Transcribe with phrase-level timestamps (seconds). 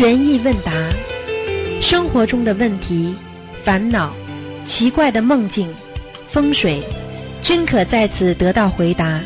[0.00, 0.72] 悬疑问答，
[1.82, 3.14] 生活中的问题、
[3.66, 4.10] 烦恼、
[4.66, 5.70] 奇怪的梦境、
[6.32, 6.82] 风水，
[7.42, 9.20] 均可在此得到回答。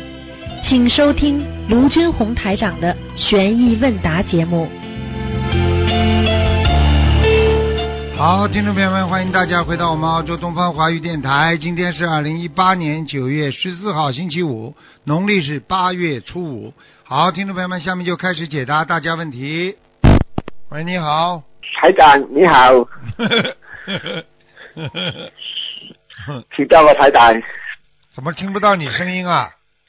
[0.67, 4.67] 请收听卢军红台长的悬疑问答节目。
[8.17, 11.55] 好，听众朋友们，欢迎大家回到我们澳洲东方华语电台。
[11.55, 16.73] 今天是二零一八年九月十四号，星期五，农历是八月初五。
[17.05, 19.75] 好，听众朋友们，下面就开始解答大家问题。
[20.75, 21.41] 喂，你好。
[21.79, 22.85] 台长你好，
[26.53, 26.93] 听到吗？
[26.95, 27.33] 台长
[28.13, 29.47] 怎么听不到你声音啊？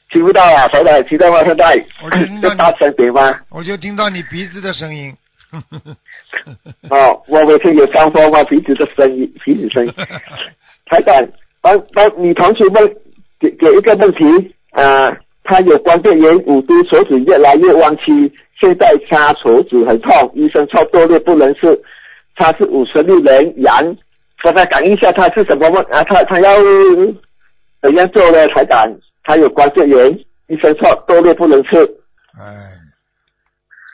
[0.09, 1.43] 听不到啊，台长听到吗？
[1.43, 3.37] 现在我听到大声点吗？
[3.49, 5.13] 我就听到你鼻子的声音。
[6.89, 8.41] 哦，我每天有伤风吗？
[8.45, 9.93] 鼻子的声音，鼻子声音。
[10.87, 11.13] 台长，
[11.59, 12.95] 帮帮女同学问
[13.41, 15.11] 给给一个问题啊、
[15.43, 21.79] 她有关电源，五度手指越来越弯曲，现在掐手指很痛，医生说多裂不能吃，
[22.35, 23.95] 他是五十六人阳，
[24.41, 26.03] 跟她感应一下他是什么问啊？
[26.03, 26.55] 他他要
[27.81, 28.47] 怎样做呢？
[28.49, 28.97] 才敢？
[29.23, 30.11] 他有关节炎，
[30.47, 31.77] 医生说多裂不能吃，
[32.39, 32.71] 哎，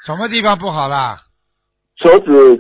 [0.06, 1.18] 什么地方不好啦？
[1.98, 2.60] 手指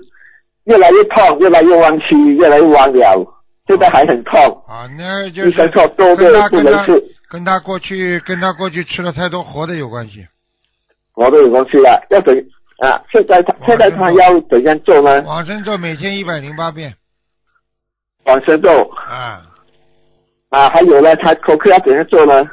[0.66, 3.26] 越来越痛，越来越弯曲，越来越弯了，
[3.68, 4.40] 现在还很痛。
[4.68, 10.28] 啊，那就是医生说多跟他跟他不能吃，跟他过去跟他过去吃了太多活的有关系。
[11.16, 12.33] 我都有东西了，要怎
[12.80, 13.02] 啊？
[13.11, 15.22] 现在他现在他要怎样做呢？
[15.23, 16.95] 往生咒每天一百零八遍
[18.25, 19.41] 往生咒啊！
[20.50, 22.50] 啊，还有呢，他口渴要怎样做呢？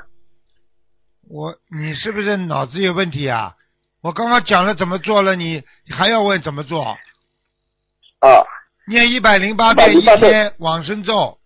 [1.28, 3.54] 我你是不是脑子有问题啊？
[4.02, 6.82] 我刚刚讲了怎么做了，你还要问怎么做？
[6.82, 8.44] 啊，
[8.88, 11.38] 念一百零八遍一天往生咒，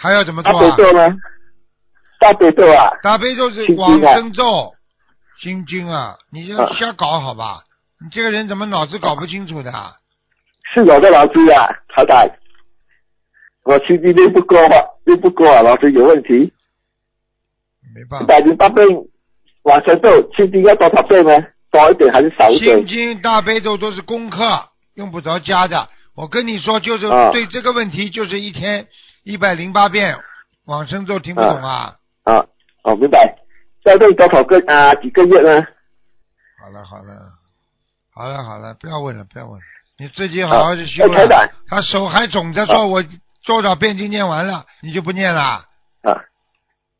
[0.00, 0.60] 还要怎么做啊？
[0.60, 1.16] 悲咒呢？
[2.20, 4.74] 大悲咒啊，大悲咒是往生咒，
[5.40, 7.62] 心经啊，你就啊瞎搞好吧？
[8.00, 9.92] 你这个人怎么脑子搞不清楚的啊？
[10.74, 12.28] 是我的老师啊，台长，
[13.64, 16.52] 我心经练不够啊，练不够啊，老师有问题。
[17.94, 18.26] 没办法。
[18.26, 18.86] 百零八遍
[19.62, 21.32] 往生咒，心经要多少遍呢？
[21.70, 22.86] 多一点还是少一点心？
[22.86, 24.40] 经、大悲咒都是功课，
[24.94, 25.88] 用不着加的。
[26.14, 28.86] 我跟你说，就是啊对这个问题，就是一天
[29.22, 30.16] 一百零八遍
[30.66, 31.94] 往生咒，听不懂啊？
[32.24, 32.46] 啊，
[32.84, 33.36] 哦，明白。
[33.88, 34.94] 要练多少个啊？
[34.96, 35.66] 几个月呢？
[36.60, 37.12] 好了好了，
[38.14, 39.64] 好了好了，不要问了不要问了，
[39.98, 41.14] 你自己好好去修了。
[41.14, 43.02] 哎台长他手还肿着说，我
[43.46, 45.40] 多少遍经念完了，你就不念了？
[46.02, 46.20] 啊，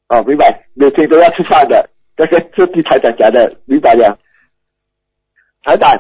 [0.08, 4.18] 哦，明白，每天都要吃饭的，这些是替台长讲的，明白了。
[5.64, 5.90] 台长，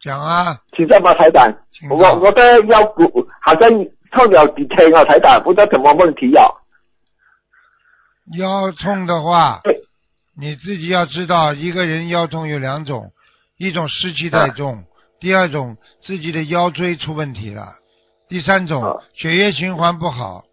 [0.00, 1.14] 讲啊，请教吗？
[1.14, 1.54] 台长，
[1.90, 3.68] 我我的腰骨好像
[4.10, 6.44] 痛了几天啊，台长，不知道什么问题啊。
[8.36, 9.60] 腰痛的话，
[10.36, 13.12] 你自己要知道，一个人腰痛有两种，
[13.58, 14.84] 一种湿气太重，
[15.20, 17.74] 第二种自己的腰椎出问题了，
[18.28, 20.44] 第三种啊血液循环不好。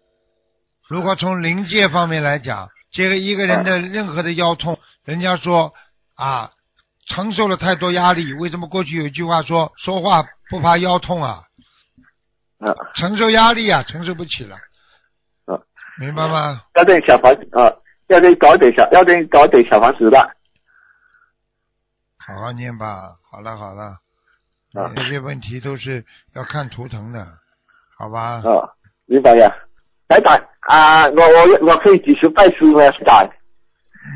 [0.88, 5.72] 如果从临界方面来讲，这个一个人的任何的腰痛，人家说
[6.16, 6.50] 啊，
[7.06, 8.32] 承受了太多压力。
[8.34, 11.40] 为什么过去有一句话说，说话不怕腰痛啊？
[12.58, 14.60] 啊承受压力啊，承受不起了，啊，
[16.00, 16.62] 明白吗？
[16.76, 17.70] 要点小房子啊，
[18.08, 20.34] 要点搞点小，要点搞点小房子了。
[22.18, 23.98] 好好念吧，好了好了，
[24.74, 27.26] 啊这些问题都是要看图腾的，
[27.98, 28.40] 好吧？
[28.42, 28.70] 啊，
[29.06, 29.54] 明白呀。
[30.08, 32.80] 台长啊，我我我可以继续拜师吗？
[32.90, 33.30] 台长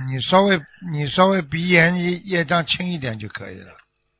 [0.08, 0.58] 你稍微
[0.90, 3.70] 你稍微鼻炎业业障轻一点就可以了，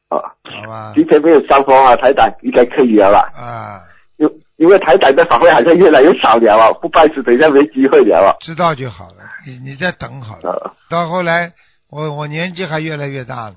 [0.09, 0.93] 啊，好吧？
[0.95, 3.33] 今天没有伤风啊，台长应该可以了吧？
[3.35, 3.83] 啊，
[4.57, 8.37] 因因为台长的法会好像越来越少了啊，不拜师等一下没机会了啊。
[8.41, 10.51] 知道就好了，你你再等好了。
[10.53, 11.53] 啊到后来，
[11.91, 13.57] 我我年纪还越来越大了，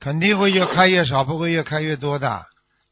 [0.00, 2.42] 肯定会越开越少，不会越开越多的，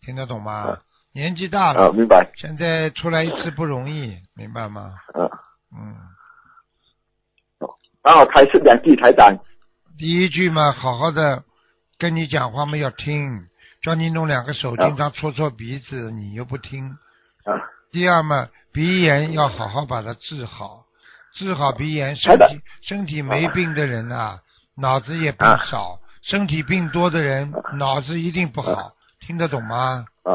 [0.00, 0.78] 听得懂吗啊？
[1.14, 2.30] 年纪大啊，了，明白。
[2.36, 4.94] 现在出来一次不容易，明白吗？
[5.14, 5.30] 啊，
[5.76, 5.94] 嗯，
[8.02, 9.38] 然后台是两地台长。
[9.98, 11.44] 第一句嘛，好好的
[11.98, 13.46] 跟你讲话嘛要听，
[13.82, 16.96] 叫你弄两个手啊经常搓搓鼻子，你又不听。
[17.46, 20.84] 啊，第二嘛，鼻炎要好好把它治好，
[21.34, 24.40] 治好鼻炎，身体身体没病的人啊，
[24.76, 28.92] 脑子也不少；身体病多的人，脑子一定不好。
[29.20, 30.04] 听得懂吗？
[30.24, 30.34] 啊。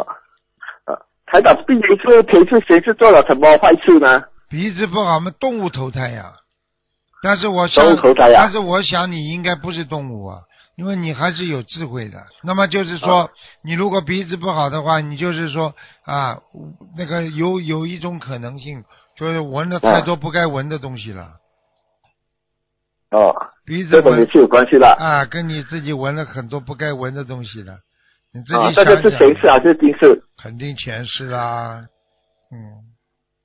[0.86, 0.96] 啊，
[1.28, 4.24] 台长，病人是平时谁是做了什么坏事呢？
[4.50, 6.34] 鼻子不好嘛，动物投胎呀。
[7.24, 8.42] 但是我想动物投胎呀。
[8.42, 10.40] 但是我想你应该不是动物啊，
[10.82, 12.18] 因为你还是有智慧的。
[12.42, 13.30] 那么就是说，啊
[13.64, 15.76] 你如果鼻子不好的话，你就是说
[16.06, 16.36] 啊，
[16.98, 18.84] 那个有有一种可能性，
[19.16, 21.28] 就是闻了太多不该闻的东西了。
[23.12, 23.32] 哦，
[23.64, 24.88] 鼻子这个也闻是有关系的。
[24.88, 27.78] 啊，跟你自己闻了很多不该闻的东西了，
[28.34, 30.24] 你自啊，己这个是想前世想，还是今世？
[30.42, 31.86] 肯定前世啦，
[32.52, 32.58] 嗯，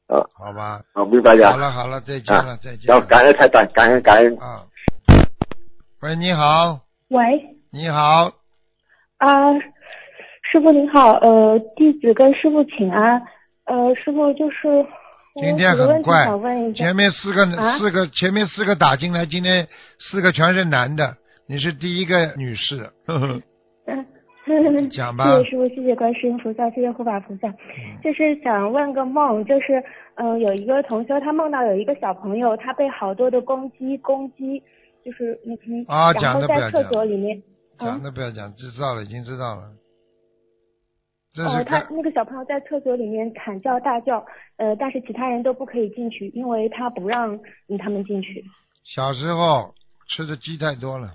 [0.08, 1.50] 啊，好吧，好，明白了。
[1.50, 4.34] 好了好了，再见了再见然后了感恩台长，感恩感恩。
[4.38, 4.64] 啊，
[6.00, 8.32] 喂，你好，喂，你好，
[9.18, 9.54] 啊，
[10.50, 13.22] 师傅您好，呃，弟子跟师傅请安。
[13.64, 14.84] 呃，师傅就是
[15.40, 16.26] 今天很怪。
[16.74, 19.68] 前面四个、啊四个前面四个打进来，今天
[20.00, 21.16] 四个全是男的，
[21.46, 23.40] 你是第一个女士，呵呵，
[23.86, 27.48] 嗯， 讲吧谢谢师傅，谢谢观世音菩萨，谢谢护法菩萨。
[28.02, 29.78] 就是想问个梦，就是
[30.16, 34.60] 嗯、呃有一个同修，他梦到有一个小朋友，他被好多的公鸡攻击，
[35.06, 37.40] 就是那嗯，啊讲都不要讲所里面，
[37.78, 39.70] 讲嗯，都不要讲，知道了，已经知道了。
[41.38, 44.24] 哦他那个小朋友在厕所里面惨叫大叫，
[44.56, 47.38] 呃，但是其他人都不可以进去，因为他不让
[47.68, 48.42] 嗯他们进去。
[48.82, 49.72] 小时候
[50.08, 51.12] 吃的鸡太多了，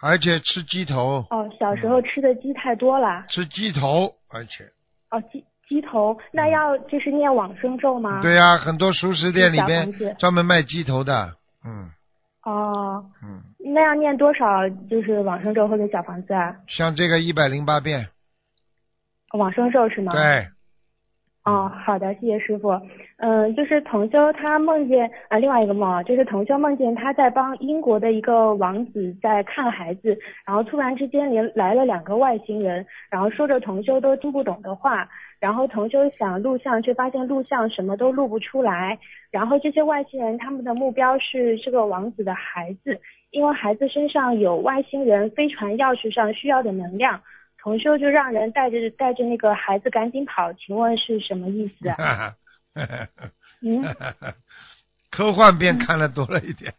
[0.00, 3.24] 而且吃鸡头，哦，小时候吃的鸡太多了。
[3.28, 4.64] 吃鸡头，而且
[5.10, 8.18] 哦，鸡鸡头，那要就是念往生咒吗？
[8.20, 11.36] 嗯对呀、很多熟食店里小边专门卖鸡头的，
[11.66, 11.90] 嗯
[12.44, 13.40] 哦，嗯，
[13.72, 16.56] 那要念多少就是往生咒或者小房子啊？
[16.66, 18.08] 像这个一百零八遍，
[19.34, 20.12] 往生咒是吗？。
[20.12, 20.48] 对，
[21.44, 22.70] 哦，好的，谢谢师傅。
[23.18, 35.08] 嗯，就是同修他梦见啊、另外一个梦啊，就是同修梦见他在帮英国的一个王子在看孩子，然后突然之间连来了两个外星人，然后说着同修都听不懂的话，
[35.42, 38.96] 然后同修想录像，却发现录像什么都录不出来，
[39.32, 43.00] 然后这些外星人他们的目标是这个王子的孩子，
[43.32, 47.20] 因为孩子身上有外星人飞船钥匙上需要的能量。
[47.58, 51.88] 同修就让人带着带着那个孩子赶紧跑，请问是什么意思
[53.62, 53.82] 嗯，
[55.10, 56.72] 科幻片看的多了一点，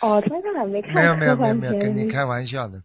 [0.00, 2.82] 哦，他们还没 看没有没有没有没有，跟片你开玩笑的。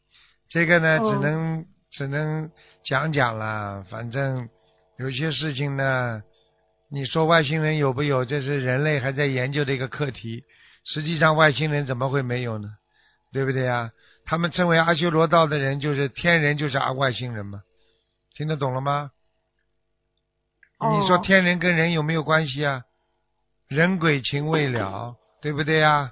[0.50, 1.65] 这个呢，哦只能
[1.97, 2.51] 只能
[2.83, 3.83] 讲讲了。
[3.89, 4.50] 反正
[4.97, 6.21] 有些事情呢，
[6.89, 10.44] 你说外星人有不有，这是人类还在研究的一个课题。
[10.83, 12.69] 实际上，外星人怎么会没有呢？
[13.31, 13.92] 对不对呀？
[14.25, 17.62] 他们称为阿修罗道的人，就是天人，就是阿外星人嘛。
[18.36, 19.12] 听得懂了吗？
[20.80, 22.83] 你说哦天人跟人有没有关系啊？
[23.68, 26.12] 人鬼情未了，对不对呀？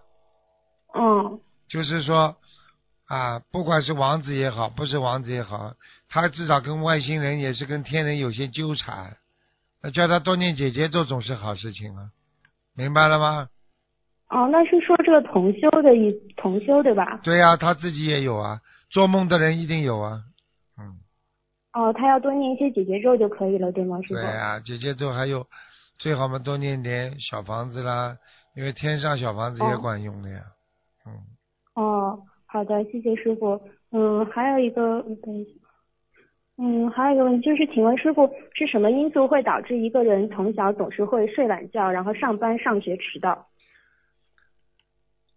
[0.96, 2.38] 嗯就是说
[3.14, 5.74] 啊，不管是王子也好，不是王子也好，
[6.10, 9.18] 他至少跟外星人也是跟天人有些纠缠。
[9.84, 12.10] 那叫他多念姐姐咒总是好事情啊，
[12.76, 13.50] 明白了吗？
[14.30, 17.20] 哦，那是说这个同修的一同修对吧？
[17.24, 20.24] 对呀、他自己也有啊，做梦的人一定有啊。
[20.80, 20.98] 嗯，
[21.74, 24.14] 哦，他要多念一些姐姐咒就可以了，对吗，师傅？
[24.16, 25.46] 对呀、姐姐咒还有
[26.00, 28.18] 最好嘛多念点小房子啦，
[28.56, 30.40] 因为天上小房子也哦管用的呀。
[31.06, 31.14] 嗯，
[31.76, 32.20] 哦，
[32.54, 33.60] 好的，谢谢师傅。
[33.92, 35.50] 嗯，还有一个，嗯等一下。
[36.60, 43.48] 嗯，还有一个问题就是，请问师傅是什么因素会导致一个人从小总是会睡懒觉，然后上班上学迟到？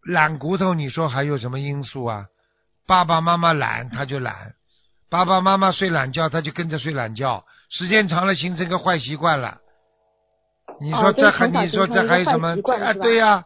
[0.05, 2.27] 懒骨头，你说还有什么因素啊？
[2.87, 4.53] 爸爸妈妈懒，他就懒；
[5.09, 7.47] 爸爸妈妈睡懒觉，他就跟着睡懒觉。
[7.71, 9.59] 时间长了，形成个坏习惯了。
[10.83, 13.43] 你说哦这还、你说这还有什么啊，对呀、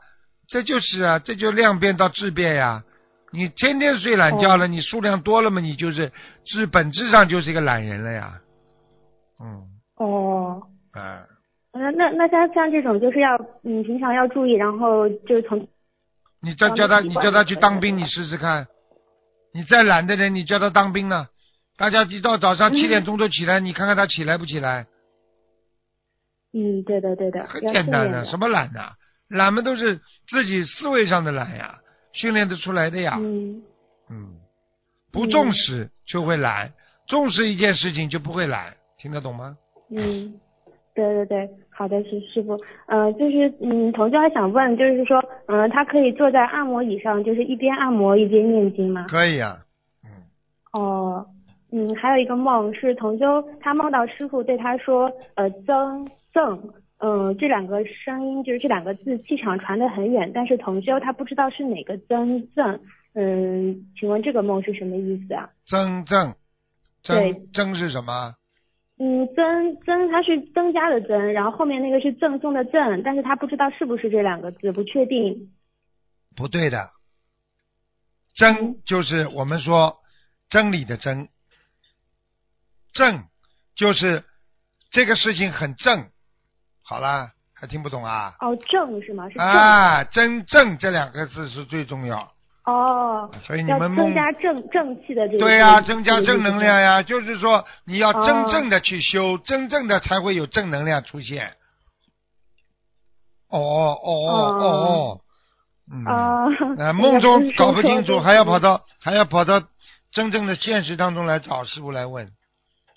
[0.49, 2.83] 这就是啊，这就量变到质变呀。
[3.33, 6.11] 你天天睡懒觉了，你数量多了嘛，你就是
[6.45, 8.41] 质本质上就是一个懒人了呀。
[9.41, 9.63] 嗯，
[9.97, 10.63] 哦，
[10.93, 11.25] 啊，
[11.73, 15.69] 那那那像像这种就是要嗯平常要注意，然后就是从
[16.43, 18.67] 你叫当叫他，你叫他去当兵，你试试看。
[19.53, 21.27] 你再懒的人，你叫他当兵呢？
[21.77, 24.87] 大家一到早上七点钟就起来，你看看他起来不起来？
[26.53, 28.93] 嗯对的对的，很简单的，的什么懒呐、
[29.29, 31.80] 懒嘛都是自己思维上的懒呀，
[32.13, 33.17] 训练得出来的呀。
[33.21, 33.63] 嗯。
[34.11, 34.27] 嗯，
[35.13, 36.73] 不重视就会懒，
[37.07, 39.57] 重视一件事情就不会懒，听得懂吗？
[39.91, 40.35] 嗯，
[40.95, 49.07] 对对对，好的，师师傅，呃，就是嗯，同学还想问，就是说，嗯、他可以坐在按摩椅上，就是一边按摩一边念经吗？
[49.09, 49.59] 可以啊，
[50.05, 50.11] 嗯，
[50.73, 51.27] 哦，
[51.73, 56.61] 嗯，还有一个梦是同修，他梦到师傅对他说，呃，增赠，
[57.03, 62.79] 嗯、这两个声音就是这两个字气场传得很远，但是同修他不知道是哪个增赠，
[63.15, 65.49] 嗯，请问这个梦是什么意思啊？
[65.65, 66.35] 增赠
[67.03, 68.35] 对增增是什么？
[68.99, 75.55] 嗯，增增它是增加的增，然后后面那个是赠送的赠，但是他不知道是不是这两个字，不确定。
[76.37, 76.91] 不对的，
[78.35, 79.97] 真就是我们说
[80.51, 81.31] 真理的真，
[82.93, 83.25] 正
[83.75, 84.23] 就是
[84.91, 86.11] 这个事情很正。
[86.91, 88.35] 好啦，还听不懂啊？
[88.41, 89.29] 哦，正是吗？
[89.29, 89.47] 是正。
[89.47, 92.33] 啊，真正这两个字是最重要。
[92.65, 95.39] 哦，所以你们梦增加正正气的这个。
[95.39, 96.81] 对呀、这个增加正能量。
[96.81, 101.53] 呀，就是说你要真哦正的去修，真正的才会有正能量出现。
[103.51, 105.21] 哦哦哦哦哦，
[105.93, 106.45] 嗯，啊，
[106.77, 109.63] 呃， 梦中搞不清楚，还要跑到还要跑到
[110.11, 112.27] 真正的现实当中来找师傅来问，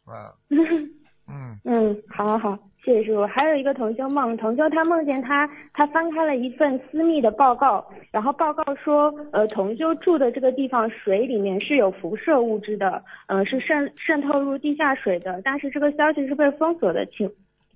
[0.06, 0.34] 啊，
[1.30, 3.26] 嗯，嗯，好好好，谢谢师傅。
[3.26, 17.30] 还有一个同修梦，同修他梦见他他翻开了一份私密的报告，然后报告说，呃，同修住的这个地方水里面是有辐射物质的，呃，是渗渗透入地下水的，但是这个消息是被封锁的，请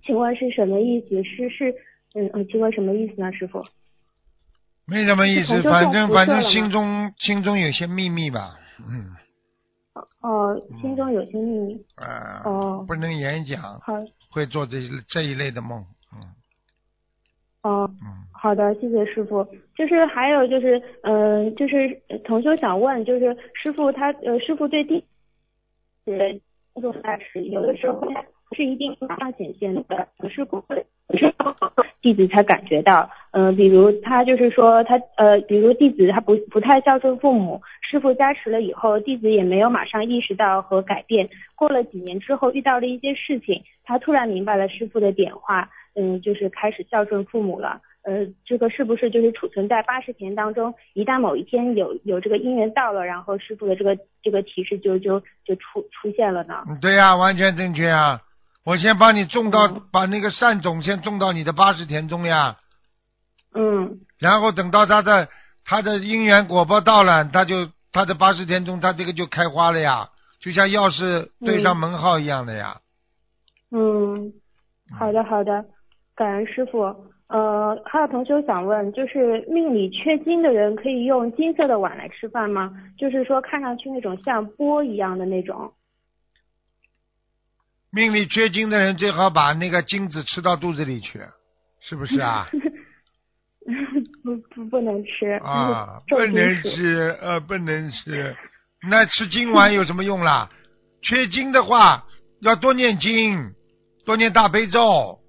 [0.03, 1.23] 请问是什么意思？
[1.23, 1.71] 是是
[2.13, 3.63] 嗯嗯，请问什么意思呢，师傅？
[4.85, 8.55] 没什么意思，反正反正心中心中有些秘密吧，
[8.89, 9.05] 嗯，
[10.21, 11.85] 哦，心中有些秘密。
[11.95, 13.93] 啊，哦不能演讲，好，
[14.37, 16.21] 会做这一这一类的梦，嗯
[17.63, 17.89] 哦。
[18.03, 18.23] 嗯。
[18.31, 19.43] 好的，谢谢师傅。
[19.75, 25.03] 就是还有就是，嗯、就是呃同修想问，就是师傅他呃，师傅对地
[26.05, 26.39] 是
[26.73, 30.85] 工作大师，有的时候不是一定马上显现的，不是不会，
[31.17, 31.33] 是
[31.99, 33.09] 弟子才感觉到。
[33.31, 41.27] 嗯、比如他就是说他呃，比如弟子他不不太孝顺父母，师傅加持了以后，弟子也没有马上意识到和改变。
[41.55, 47.79] 过了几年之后，遇到了一些事情，他突然明白了师傅的点化，嗯，就是开始孝顺父母了。
[48.03, 50.73] 呃，这个是不是就是储存在八十田当中？
[50.93, 56.65] 一旦某一天有有这个因缘到了，然后师傅的这个这个提示就就就出出现了呢？
[56.67, 58.21] 嗯对呀、完全正确啊！
[58.65, 62.57] 我先帮你种到，嗯把那个善种先种到你的八十田中呀，
[63.53, 65.29] 嗯然后等到他的
[65.63, 72.75] 他的因缘果报到了，他就他的八十田中，他这个就开花了呀，就像钥匙对上门号一样的呀。
[72.77, 72.86] 嗯，
[74.97, 75.65] 好的好的，
[76.15, 76.95] 感恩师傅。
[77.27, 82.71] 呃，还有同学想问，就是命里缺金的人可以用金色的碗来吃饭吗？
[82.97, 85.73] 就是说看上去那种像钵一样的那种。
[87.91, 91.19] 命里缺金的人最好把那个金子吃到肚子里去，
[91.81, 92.47] 是不是啊？
[94.23, 98.33] 不不不能吃啊， 不能吃，呃，不能吃。
[98.89, 100.49] 那吃金丸有什么用啦？
[101.03, 102.05] 缺金的话，
[102.39, 103.51] 要多念经，
[104.07, 105.19] 多念大悲咒。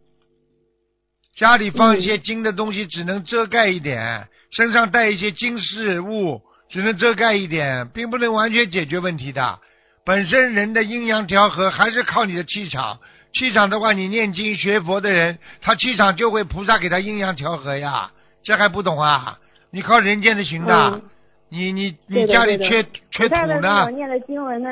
[1.37, 9.59] 家里放一些金的东西，只能遮盖一点；身上带一些金饰物，只能遮盖一点，并不能完全解决问题的。
[10.05, 13.01] 本身人的阴阳调和还是靠你的气场。
[13.35, 18.13] 气场的话，你念经学佛的人，他气场就会菩萨给他阴阳调和呀。
[18.45, 19.41] 这还不懂啊？
[19.73, 21.03] 你靠人间的行的，嗯
[21.51, 23.97] 你你你家里缺缺土菩萨的那呢种？
[23.97, 24.71] 念的经文呢？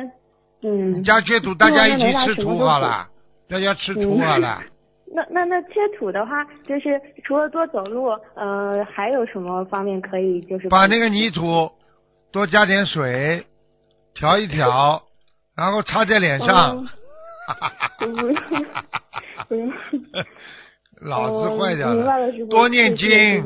[0.62, 3.08] 嗯你，家缺土，大家一起吃土好了，
[3.48, 4.60] 大家吃土好了。
[5.14, 11.70] 那那那缺土的话，就是除了多走路，呃，还有什么方面可以就是把那个泥土
[12.32, 13.46] 多加点水，
[14.14, 15.00] 调一调，
[15.56, 16.84] 然后擦在脸上。
[18.00, 18.36] 嗯
[19.50, 19.72] 嗯
[21.02, 23.44] 脑子坏掉了多念经，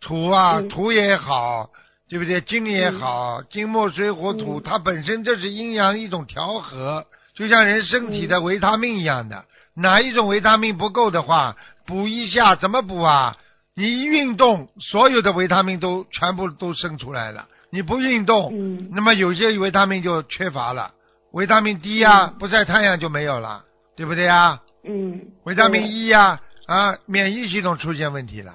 [0.00, 1.68] 土啊，嗯土也好，
[2.08, 2.40] 对不对？
[2.40, 9.44] 金也好，金木水火土，嗯它本身就是阴阳一种调和，就像人身体的维他命一样的。
[9.76, 13.36] 哪一种维他命不够的话，补一下，怎么补啊？
[13.74, 17.48] 你一运动，所有的维他命都全部都生出来了。
[17.70, 20.92] 你不运动，嗯那么有些维他命就缺乏了。
[21.32, 23.64] 维他命 D 呀、嗯不晒太阳就没有了，
[23.96, 24.60] 对不对呀？
[24.84, 28.52] 嗯，维他命 E 呀、啊，免疫系统出现问题了。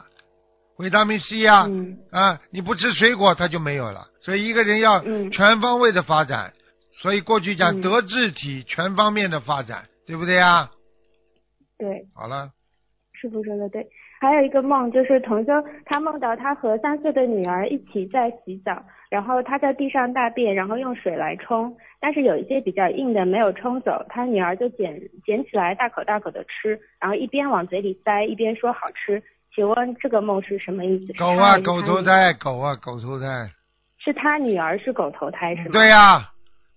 [0.78, 4.08] 维他命 C 呀、嗯啊，你不吃水果它就没有了。
[4.22, 6.54] 所以一个人要嗯全方位的发展。
[7.02, 10.70] 所以过去讲嗯德智体全方面的发展，对不对呀？
[11.78, 12.50] 对，好了，
[13.14, 13.88] 师傅说的对。
[14.22, 15.54] 还有一个梦，就是同修
[15.86, 29.24] 他梦到他和三岁的女儿一起在洗澡，然后他在地上大便，然后用水来冲，但是有一些比较硬的没有冲走，他女儿就捡捡起来大口大口的吃，然后一边往嘴里塞一边说好吃。
[29.56, 31.14] 请问这个梦是什么意思？
[31.14, 33.26] 狗啊，狗投胎，狗啊，狗投胎。
[33.98, 35.70] 是他女儿是狗投胎是吗？
[35.72, 36.30] 对呀、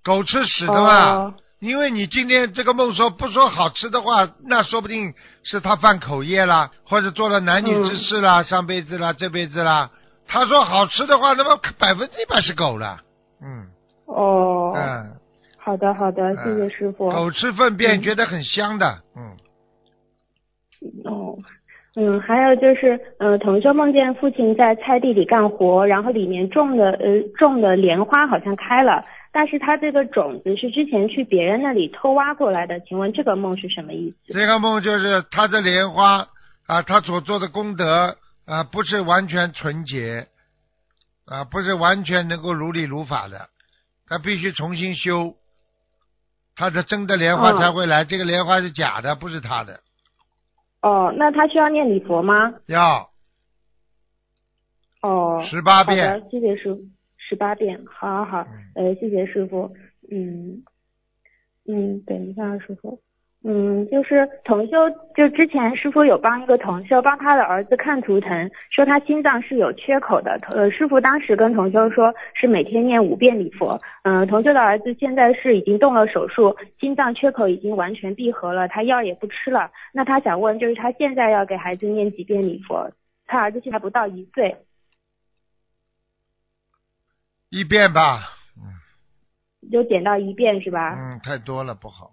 [0.04, 1.12] 狗吃屎的嘛。
[1.14, 9.88] 哦因为你今天这个梦说不说好吃的话，那说不定是他犯口业啦，或者做了男女之事啦，上辈子啦，这辈子啦。
[10.26, 12.98] 他说好吃的话，那么百分之一百是狗了。
[13.40, 13.68] 嗯
[14.06, 15.14] 哦，嗯，
[15.56, 17.08] 好的好的，谢谢师傅。
[17.08, 18.98] 狗吃粪便嗯觉得很香的。
[19.16, 19.22] 嗯，
[21.04, 21.38] 哦，
[21.94, 34.34] 嗯，还有就是，呃，同修梦见父亲在菜地里干活，然后里面种的呃种的莲花好像开了，但是他这个种子是之前去别人那里偷挖过来的，请问这个梦是什么意思？
[34.34, 36.28] 这个梦就是他的莲花
[36.66, 40.28] 啊，他所做的功德啊，不是完全纯洁，
[41.24, 43.48] 啊，不是完全能够如理如法的，
[44.06, 45.34] 他必须重新修，
[46.54, 48.04] 他的真的莲花哦才会来。
[48.04, 49.80] 这个莲花是假的，不是他的，
[50.82, 52.52] 哦，那他需要念礼佛吗？
[52.66, 53.08] 要
[55.00, 56.20] 哦，十八好遍。
[56.20, 56.82] 的，谢谢师傅，
[57.32, 59.72] 十八遍，好好好，呃，谢谢师傅，
[60.10, 60.62] 嗯
[61.66, 63.00] 嗯，等一下，师傅。
[63.42, 64.76] 嗯，就是同修，
[65.16, 70.38] 就之前师傅有帮一个同修帮他的儿子看图腾，说他心脏是有缺口的。
[70.50, 73.80] 呃，师傅当时跟同修说是每天念五遍礼佛。
[74.02, 79.70] 嗯、同修的儿子现在是已经动了手术，心脏缺口已经完全闭合了，他药也不吃了。
[79.94, 82.90] 那他想问，就是他现在要给孩子念几遍礼佛？
[83.26, 84.54] 他儿子现在不到一岁。
[87.52, 90.96] 一遍吧，嗯就点到一遍是吧？
[90.96, 92.12] 嗯，太多了不好。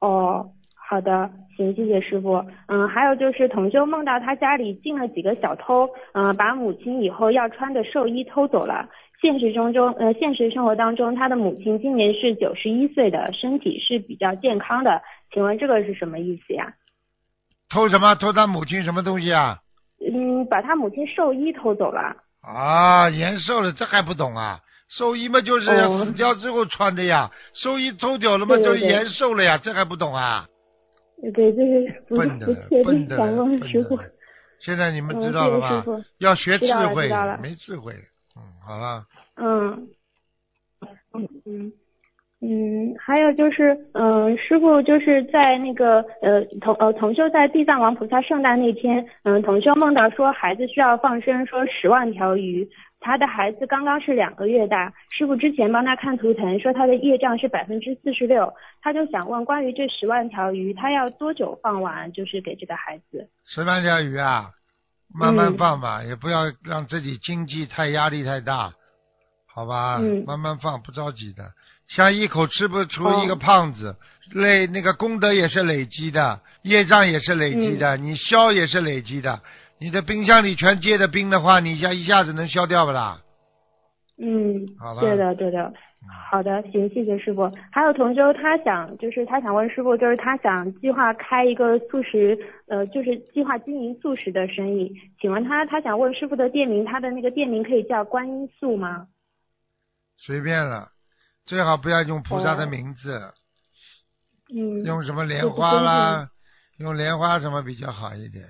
[0.00, 2.44] 哦，好的，行，谢谢师傅。
[2.68, 8.88] 嗯，还有就是同修梦到他家里进了几个小偷，嗯，把母亲以后要穿的寿衣偷走了。
[9.20, 15.02] 现实中中，呃，现实生活当中，他的母亲今年是九十一岁的，身体是比较健康的。
[15.32, 16.72] 请问这个是什么意思呀？
[17.68, 18.14] 偷什么？
[18.14, 19.58] 偷他母亲什么东西啊？
[20.00, 22.16] 嗯，把他母亲寿衣偷走了。
[22.42, 24.60] 啊，延寿了，这还不懂啊？
[24.88, 27.30] 寿衣嘛，就是要死掉之后穿的呀。
[27.54, 30.48] 寿衣脱掉了嘛，就延寿了呀，这还不懂啊？
[31.34, 32.46] 对，就是不笨的
[32.84, 33.16] 笨的。
[34.58, 35.84] 现在你们嗯知道了吧？
[36.18, 37.94] 要学智慧没智慧。
[38.36, 39.04] 嗯，好了，
[39.36, 39.88] 嗯，
[41.12, 41.72] 嗯嗯
[42.42, 52.66] 嗯，还有就是，嗯，师傅就是在那个呃同呃同修在地藏王菩萨圣诞那天，嗯，同修梦到说孩子需要放生，说十万条鱼，
[52.98, 63.28] 他的孩子刚刚是两个月大，师傅之前帮他看图腾，说他的业障是百分之四十六，他就想问关于这十万条鱼，他要多久放完，就是给这个孩子？
[63.44, 64.46] 十万条鱼啊，
[65.14, 68.72] 慢慢嗯放吧，也不要让自己经济太压力太大，
[69.46, 69.98] 好吧？
[70.00, 71.44] 嗯慢慢放，不着急的。
[71.90, 73.96] 像一口吃不出哦一个胖子，
[74.32, 79.40] 累那个功德也是累积的，业障也是累积嗯的，你消也是累积的。
[79.78, 83.20] 你的冰箱里全结的冰的话，你一下一下子能消掉不啦？
[84.18, 85.72] 嗯好，了对的，对的。
[86.30, 87.50] 好的，行，谢谢师傅。
[87.72, 94.92] 还有同修，他想就是他想问师傅，就是他想计划开一个素食，呃，就是计划经营素食的生意。
[95.20, 99.08] 请问他他想问师傅的店名，他的那个店名可以叫观音素吗？
[100.16, 100.88] 随便了，
[101.50, 103.20] 最好不要用菩萨的哦名字，
[104.54, 104.84] 嗯。
[104.84, 106.30] 用什么莲花啦，
[106.78, 108.44] 用莲花什么比较好一点。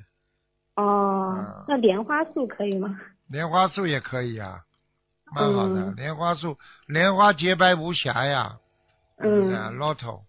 [0.76, 3.00] 哦嗯，那莲花素可以吗？
[3.30, 4.60] 莲花素也可以啊，
[5.34, 5.80] 蛮好的。
[5.80, 6.58] 嗯莲花素，
[6.88, 8.58] 莲花洁白无瑕呀。
[9.16, 10.20] 嗯啊，lotto，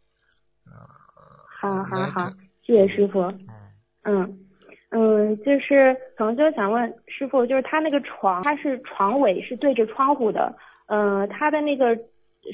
[1.59, 2.29] 好好好
[2.65, 3.21] 谢谢师傅。
[3.23, 3.43] 嗯，
[4.03, 4.39] 嗯
[4.91, 10.55] 嗯，就是同修想问师傅，就是他那个床，他是床尾是对着窗户的，
[10.87, 11.97] 呃，他的那个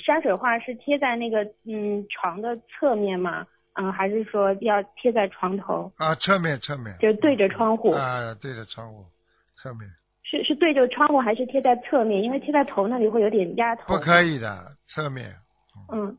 [0.06, 3.45] 山水画是贴在那个嗯床的侧面吗？
[3.80, 6.95] 嗯、还是说要贴在床头，啊，侧面侧面。
[7.00, 7.91] 就对着窗户？
[7.91, 9.06] 啊，对着窗户，
[9.54, 9.82] 侧面
[10.23, 12.23] 是是对着窗户还是贴在侧面？
[12.23, 13.95] 因为贴在头那里会有点压头。
[13.95, 15.32] 不可以的，侧面。
[15.93, 16.17] 嗯，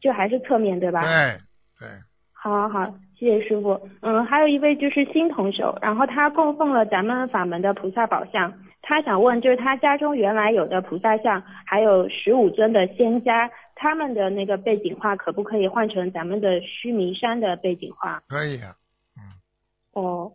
[0.00, 1.02] 就还是侧面对吧？
[1.02, 1.38] 对
[1.78, 1.88] 对，
[2.32, 3.80] 好好好，谢谢师傅。
[4.02, 8.52] 嗯，还有一位就是新同修，然后他供奉了咱们法门的菩萨宝像，
[8.88, 18.22] 他想问就是他家中原来有的菩萨像，还有十五尊的仙家，他们的那个背景画可不可以换成咱们的须弥山的背景画？
[18.28, 18.72] 可以啊。
[19.92, 20.32] 哦，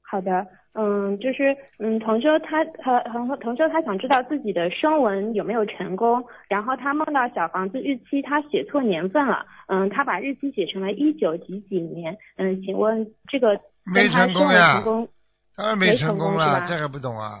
[0.00, 15.08] 好的，嗯，就是嗯，同修他和同同修他想知道自己的声纹有没有成功，然后他梦到小房子日期他写错年份了，嗯，他把日期写成了一九几几年，嗯，请问这个没跟他声纹成功呀成功？
[15.56, 17.32] 当然没没成功了，这还不懂啊？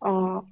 [0.00, 0.44] 哦，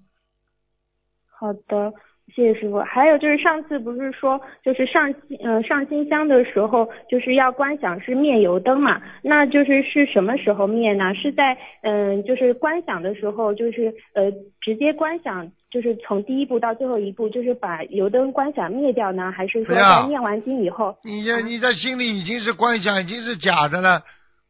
[1.30, 1.92] 好的，
[2.34, 2.78] 谢谢师傅。
[2.80, 9.00] 还有就是上次不是说，就是上新呃上新香的时候，就是要观想是灭油灯嘛？
[9.22, 11.14] 那就是是什么时候灭呢？
[11.14, 14.30] 是在嗯、就是观想的时候，就是呃
[14.60, 19.30] 直接观想，就是从第一步到最后一步，就是把油灯观想灭掉呢？
[19.30, 20.96] 还是说在念完经以后？
[21.04, 24.02] 你这你在心里已经是观想，已经是假的了，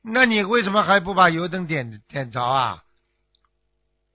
[0.03, 2.84] 那你为什么还不把油灯点点着啊？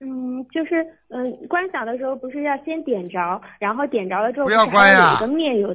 [0.01, 5.19] 嗯，就是嗯、观想的时候不是要先点着，然后点着了之后不要关呀。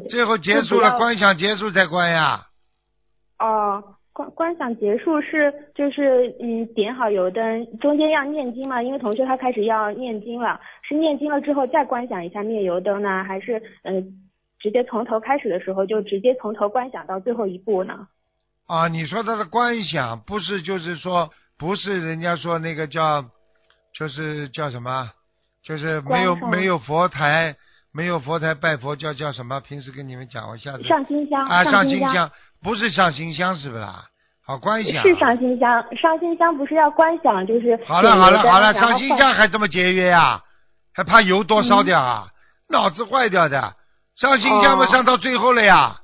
[0.08, 2.40] 最后结束了，观想结束再关呀。
[3.38, 3.84] 哦，
[4.14, 10.58] 观观想结束是就是嗯点好油灯，中间要念经嘛，因为同学他开始要念经了，
[10.88, 14.22] 是念经了之后再观想一下灭油灯呢，还是嗯、
[14.58, 18.08] 直接从头开始的时候就直接从头观想到最后一步呢？
[18.66, 23.22] 啊，你说他的观想不是就是说不是人家说那个叫，
[23.96, 25.10] 就是叫什么？
[25.62, 27.56] 就是没有没有佛台，
[27.92, 29.60] 没有佛台拜佛叫叫什么？
[29.60, 32.30] 平时跟你们讲，我下次上新香，啊上新新香，
[32.62, 34.04] 不是上新香是不是啦？
[34.44, 35.02] 好观想。
[35.02, 40.42] 是上新香，上新香不是要观想，就是好了好了好了，上新香还这么节约呀、
[40.92, 42.28] 还怕油多烧掉啊？
[42.68, 43.74] 脑子坏掉的，
[44.16, 46.00] 上新香嘛哦上到最后了呀。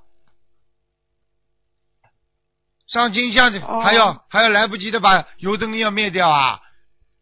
[2.86, 6.60] 上金香哦还要、还要来不及的把油灯要灭掉啊，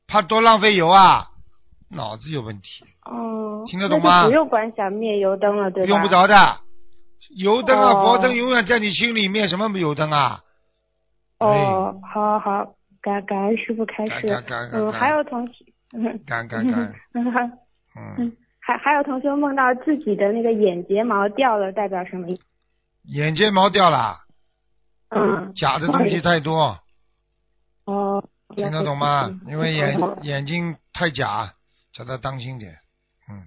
[0.09, 1.29] 怕多浪费油啊，
[1.90, 5.88] 脑子有问题，哦，听得懂吗不用管想灭油灯了，对吧？
[5.88, 6.35] 用不着的。
[7.37, 10.40] 油灯啊，哦佛灯永远在你心里面，什么油灯啊？
[11.40, 14.27] 哦，好好，感感恩师傅开示。
[14.27, 17.51] 感感感嗯，感还有同学， 嗯干干干，嗯还
[18.61, 22.42] 还还有同学梦到自己的那个眼睫毛掉了，代表什么意思？
[23.05, 24.16] 眼睫毛掉了，
[25.11, 26.79] 嗯，假的东西太多。
[27.85, 28.23] 哦，
[28.62, 29.40] 听得懂吗嗯？
[29.47, 31.55] 因为眼眼睛太假，
[31.92, 32.73] 叫他当心点。
[33.31, 33.42] 嗯，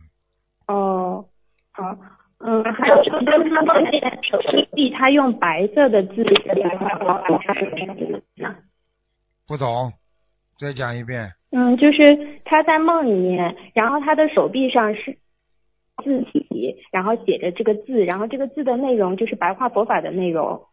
[0.67, 1.26] 哦，
[1.71, 1.97] 好，
[2.39, 4.39] 嗯，还有就是他梦见手
[4.74, 8.56] 臂他用白色的字写白话佛法，他是什么意思呢？
[9.47, 9.91] 不懂，
[10.58, 11.34] 再讲一遍。
[11.52, 15.17] 嗯，就是他在梦里面，然后他的手臂上是
[16.04, 20.65] 字体，然后写着这个字，然后这个字的内容就是白话佛法的内容。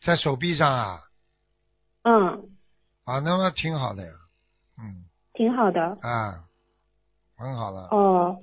[0.00, 1.00] 在手臂上啊，
[2.04, 2.44] 嗯，
[3.08, 4.12] 啊，那么挺好的呀。
[4.78, 5.80] 嗯，挺好的。
[6.02, 6.44] 啊，
[7.38, 7.88] 很好了。
[7.90, 8.36] 哦，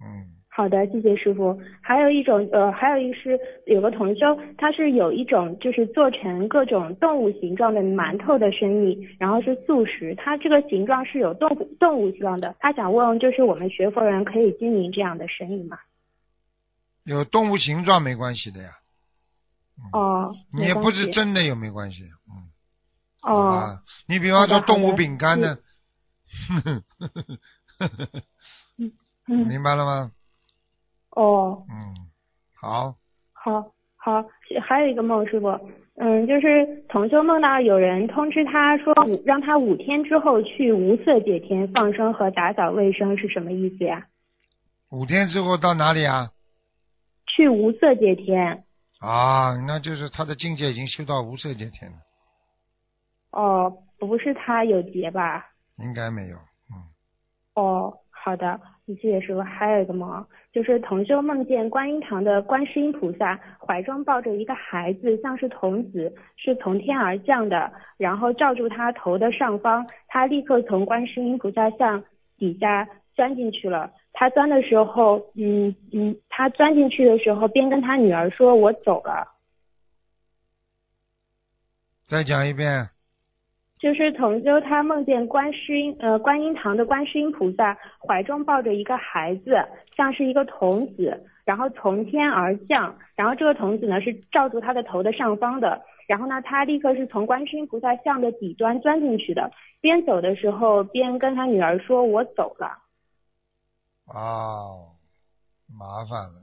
[0.00, 1.60] 嗯，好的，谢谢师傅。
[1.82, 12.56] 还有一种呃，还有一是有个同修，他是有一种就是做成各种动物形状的馒头的生意，然后是素食，它这个形状是有动物动物形状的。
[12.60, 15.78] 他想问，就是我们学佛人可以经营这样的生意吗？
[17.04, 18.70] 有动物形状没关系的呀。
[19.92, 22.02] 哦，你也不是真的有没关系。
[22.02, 22.47] 嗯，好
[23.22, 23.82] 哦，吧。
[24.06, 25.58] 你比方说动物饼干呢，
[29.28, 30.10] 嗯，明白了吗？
[31.10, 31.94] 哦，嗯，
[32.54, 32.94] 好，
[33.32, 34.24] 好，好，
[34.62, 35.48] 还有一个梦，师傅，
[35.96, 44.06] 嗯，就是同修梦到有人通知他说五让他五天之后去无色界天放生和打扫卫生是什么意思呀？
[44.90, 46.30] 五天之后到哪里啊？
[47.26, 48.64] 去无色界天，
[49.00, 51.98] 啊，那就是他的境界已经修到无色界天了，
[53.38, 55.46] 哦，不是他有劫吧？
[55.76, 56.36] 应该没有。
[56.72, 56.82] 嗯，
[57.54, 59.40] 哦，好的，谢谢师傅。
[59.40, 72.02] 还有一个梦，就是同修梦见观音堂的观世音菩萨怀中抱着一个孩子，像是童子，是从天而降的，然后罩住他头的上方，他立刻从观世音菩萨像
[72.38, 73.92] 底下钻进去了。
[74.14, 79.28] 他钻的时候，嗯嗯，他钻进去的时候，边跟他女儿说：“我走了。”
[82.08, 82.88] 再讲一遍。
[83.78, 89.56] 就是同修他梦见观世音呃观音堂的观世音菩萨怀中抱着一个孩子，
[89.96, 102.66] 像是一个童子，然后从天而降，然后这个童子呢是罩住他的头的上方的，然后呢他立刻是从观世音菩萨像的底端钻进去的，边走的时候边跟他女儿说我走了。
[104.06, 104.96] 哦，
[105.68, 106.42] 麻烦了，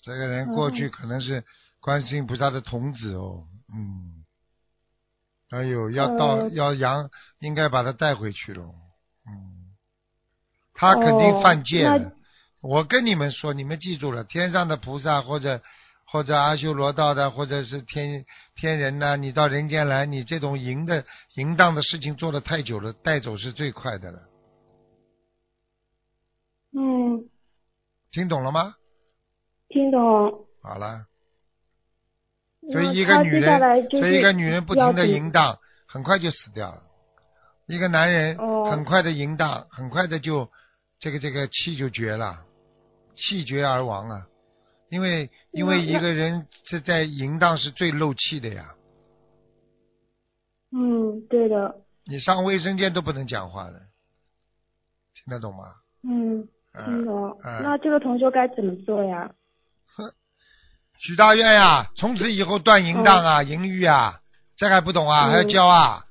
[0.00, 1.44] 这个人过去嗯可能是
[1.80, 4.15] 观世音菩萨的童子哦，嗯，
[5.50, 8.62] 哎呦，要到、呃要养，应该把他带回去了，
[9.28, 9.76] 嗯，
[10.74, 12.08] 他肯定犯戒了。
[12.08, 12.12] 哦
[12.62, 15.62] 我跟你们说，你们记住了，天上的菩萨或者
[16.04, 18.24] 或者阿修罗道的，或者是天
[18.56, 21.04] 天人呐、你到人间来，你这种淫的
[21.34, 24.18] 淫荡的事情做的太久了，带走是最快的了，
[26.72, 27.28] 嗯，
[28.10, 28.74] 听懂了吗？
[29.68, 30.00] 听懂。
[30.62, 31.06] 好了。
[32.72, 36.82] 所以一个女人，所以一个女人不停的淫荡，很快就死掉了。
[37.66, 40.48] 一个男人哦很快的淫荡，很快的就
[40.98, 42.44] 这个这个气就绝了，
[43.14, 44.26] 气绝而亡啊！
[44.88, 48.74] 因为因为一个人是在淫荡是最漏气的呀，
[50.70, 51.82] 嗯，对的。
[52.04, 53.80] 你上卫生间都不能讲话的，
[55.14, 55.64] 听得懂吗？
[56.04, 57.36] 嗯，嗯、听懂。
[57.44, 59.28] 嗯那这个同学该怎么做呀？
[60.98, 64.20] 许大愿呀，从此以后断淫荡啊，淫欲啊，
[64.56, 65.28] 这还不懂啊？
[65.28, 66.04] 嗯还要教啊？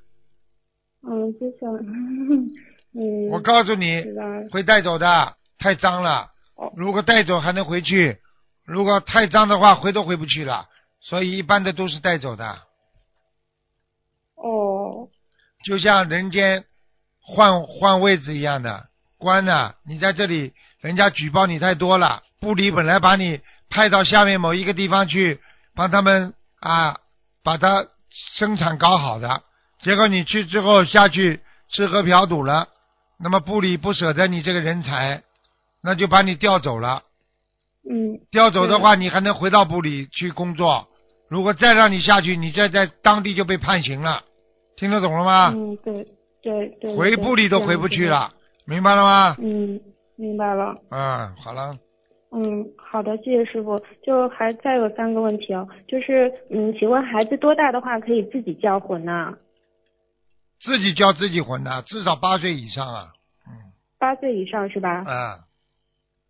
[1.02, 1.72] 嗯，就想，
[2.94, 4.04] 嗯，我告诉你。
[4.50, 6.72] 会带走的，太脏了哦。
[6.76, 8.18] 如果带走还能回去，
[8.64, 10.66] 如果太脏的话，回都回不去了。
[11.00, 12.58] 所以一般的都是带走的，
[14.34, 15.08] 哦，
[15.64, 16.64] 就像人间
[17.20, 18.88] 换换位置一样的。
[19.18, 25.40] 官呢、你在这里，人家举报你太多了，部里本来把你派到下面某一个地方去，
[25.74, 26.96] 帮他们啊，
[27.42, 27.86] 把它
[28.34, 29.42] 生产搞好的，
[29.82, 32.68] 结果你去之后下去吃喝嫖赌了，
[33.18, 35.22] 那么部里不舍得你这个人才，
[35.82, 37.02] 那就把你调走了。
[37.88, 40.88] 嗯调走的话，你还能回到部里去工作。
[41.28, 44.22] 如果再让你下去，你再在当地就被判刑了。
[44.76, 45.52] 听得懂了吗？
[45.54, 46.06] 嗯，对
[46.42, 46.96] 对对。
[46.96, 48.08] 回部里都回不去。
[48.08, 48.32] 了，
[48.64, 49.80] 明白了吗嗯，
[50.16, 50.74] 明白了。
[50.90, 51.76] 嗯，好了，
[52.32, 53.80] 嗯，好的，谢谢师傅。
[54.02, 59.36] 就还再有三个问题哦，就是嗯，请问孩子多大的话可以自己叫魂呢？
[60.60, 63.12] 自己叫自己混的，至少八岁以上啊。
[63.46, 63.52] 嗯
[63.98, 65.02] 八岁以上是吧？
[65.06, 65.38] 啊，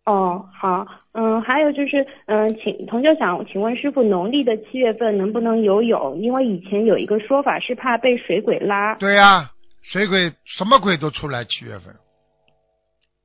[0.05, 6.17] 哦，好，嗯，还有就是，嗯，请同学想请问师傅，农历的七月份能不能游泳？
[6.17, 8.95] 因为以前有一个说法是怕被水鬼拉。
[8.95, 9.51] 对呀、
[9.83, 11.93] 水鬼什么鬼都出来，七月份，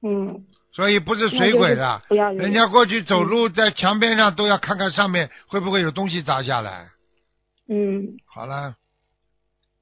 [0.03, 6.89] 嗯，所以不是水鬼的不要人家过去走路在墙边上都要看看上面会不会有东西砸下来。
[7.69, 8.75] 嗯，好了，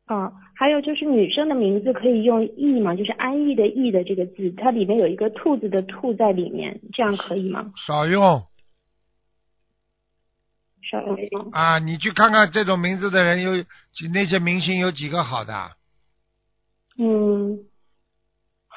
[0.07, 2.95] 啊，还有就是女生的名字可以用易吗？
[2.95, 7.73] 就是安逸的逸的这个字，它里面有一个兔子的兔在里面，这样可以吗？
[7.87, 8.45] 少用
[10.83, 11.51] 少用？
[11.53, 11.79] 啊！
[11.79, 13.65] 你去看看这种名字的人有
[14.13, 15.71] 那些明星有几个好的？
[16.99, 17.61] 嗯，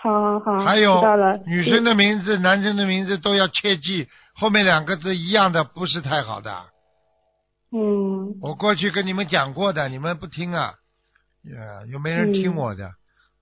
[0.04, 1.02] 好好好，还有。
[1.46, 6.66] 女生的名字、男生的名字都要切记，后面两个字一样的不是太好的。
[7.72, 8.36] 嗯。
[8.42, 10.74] 我过去跟你们讲过的，你们不听啊，
[11.44, 12.92] 呀，有没人听我的？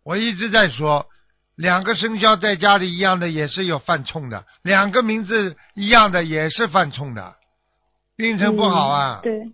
[0.03, 1.07] 我一直在说，
[1.55, 7.33] 两个生肖在家里一样的也是有犯冲的，两个名字一样的也是犯冲的，
[8.17, 9.53] 运程不好啊，嗯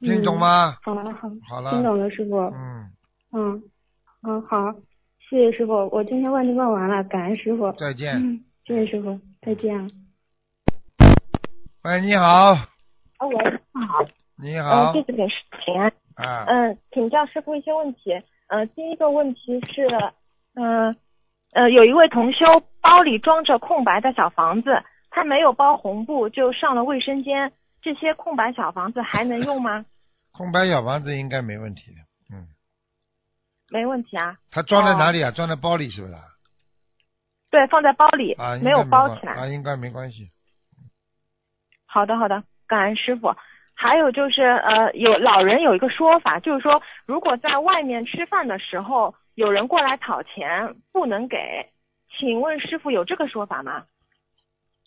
[0.00, 0.76] 对，听懂吗？
[0.82, 2.36] 好了好，好了，听懂了，师傅。
[2.38, 2.90] 嗯，
[3.32, 3.62] 嗯
[4.22, 4.72] 嗯，好，
[5.28, 7.72] 谢谢师傅，我今天问题问完了，感恩师傅。
[7.72, 8.14] 再见。
[8.14, 9.90] 嗯，谢谢师傅，再见。
[11.82, 12.52] 喂，你好，
[13.18, 13.36] 哦，喂，
[13.72, 14.04] 好，
[14.36, 15.92] 你好呃，，弟子给师傅请安。
[16.14, 18.12] 啊，嗯、请教师傅一些问题。
[18.46, 19.88] 呃，第一个问题是，
[20.54, 20.94] 嗯
[21.52, 27.50] 呃有一位同修包里装着空白的小房子，他没有包红布就上了卫生间，
[27.82, 29.84] 这些空白小房子还能用吗？
[30.30, 32.05] 空白小房子应该没问题的，嗯，
[33.68, 34.36] 没问题啊。
[34.50, 35.30] 他装在哪里啊？
[35.30, 36.20] 装在包里是不是啊？
[37.50, 39.32] 对，放在包里，啊，没有包起来。
[39.34, 40.30] 啊，应该没关系。
[41.86, 43.34] 好的，好的，感恩师傅。
[43.74, 51.36] 还有就是，呃，有老人有一个说法，就是说，如果在外面吃饭的时候有人过来讨钱，不能给。
[52.18, 53.84] 请问师傅有这个说法吗？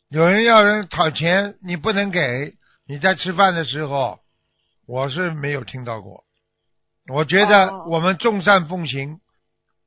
[0.09, 2.55] 有人要人讨钱，你不能给，
[2.87, 4.19] 你在吃饭的时候，
[4.87, 6.23] 我是没有听到过。
[7.09, 9.19] 我觉得哦我们众善奉行，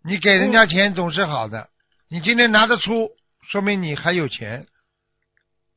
[0.05, 1.69] 你给人家钱总是好的。
[2.11, 3.11] 你今天拿得出，
[3.51, 4.67] 说明你还有钱。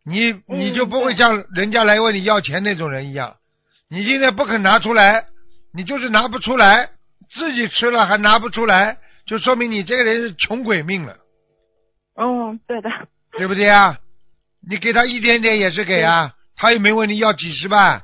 [0.03, 3.38] 你你就不会像人家来问你要钱那种人一样。
[3.89, 5.25] 你今天不肯拿出来，
[5.73, 6.89] 你就是拿不出来，
[7.29, 11.17] 自己吃了还拿不出来，就说明你这个人是穷鬼命了。
[12.15, 12.89] 嗯，对的。
[13.38, 13.99] 对不对啊？
[14.67, 18.03] 你给他一点点也是给啊，他又没问你要几十万，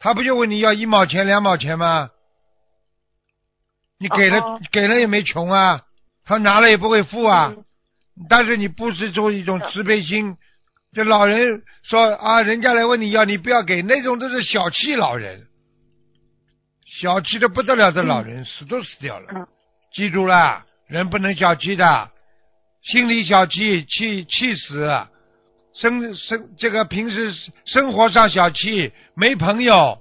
[0.00, 2.10] 他不就问你要一毛钱两毛钱吗？
[3.98, 5.82] 你给了、哦给了也没穷啊，
[6.24, 7.52] 他拿了也不会付啊。
[7.56, 7.64] 嗯
[8.28, 10.36] 但是你不是做一种慈悲心，
[10.92, 15.46] 这老人说啊，人家来问你要，你不要给，那种都是小气老人，
[17.00, 19.26] 小气的不得了的老人，死都死掉了。
[19.36, 19.46] 嗯
[19.94, 22.10] 记住了，人不能小气的，
[22.82, 24.90] 心里小气，气气死。
[25.74, 27.32] 生生这个平时
[27.66, 29.98] 生活上小气，没朋友，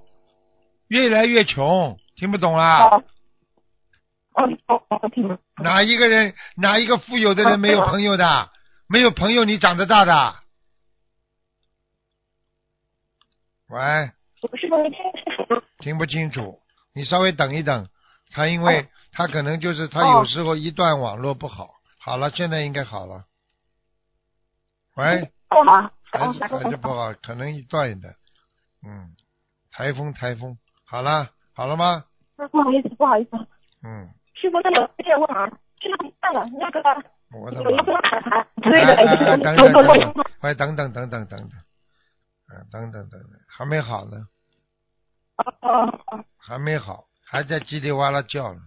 [0.88, 2.90] 越来越穷，听不懂啊？
[5.62, 8.52] 哪一个人，哪一个富有的人没有朋友的？
[8.88, 10.36] 没有朋友，你长得大的？
[13.68, 14.12] 喂，
[15.80, 16.62] 听不清楚，
[16.94, 17.90] 你稍微等一等。
[18.32, 21.72] 他因为、哦他可能就是他哦有时候一段网络不好。
[21.98, 23.26] 好了，现在应该好了。
[24.96, 25.92] 喂，不好啊。
[26.12, 28.14] 还哦，是还是不好，可能一段一段。
[28.86, 29.16] 嗯，
[29.72, 32.06] 台风台风，好了好了吗？
[32.36, 33.32] 嗯不好意思，不好意思。
[33.84, 34.08] 嗯，
[34.40, 36.82] 师傅，那有这个问啊，这个办了，那个
[37.34, 37.84] 我的有一妈！
[37.84, 41.50] 个海涵，对的，等等等等等等等等等等，
[42.50, 44.18] 嗯，等等等等，还没好呢，
[45.38, 48.60] 哦哦哦还没好，还在叽里哇啦叫呢。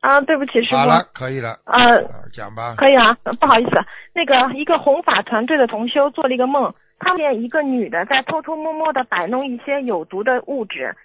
[0.00, 0.76] 啊，对不起，师傅。
[0.76, 2.74] 好了，可以了，呃，啊讲吧。
[2.76, 3.70] 可以啊，不好意思，
[4.14, 10.96] 那个一个弘法团队的同修做了一个梦，看见一个女的在偷偷摸摸的摆弄一些有毒的物质，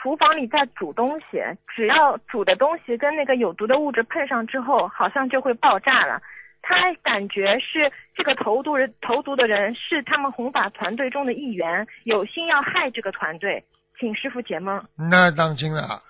[0.00, 1.42] 厨房里在煮东西，
[1.74, 6.20] 只要煮的东西跟那个有毒的物质碰上之后，好像就会爆炸了。
[6.62, 13.64] 他感觉是这个投毒人投毒的人是他们弘法团队中的一员，有心要害这个团队，
[13.98, 14.84] 请师傅解梦。
[14.96, 16.02] 那当心了，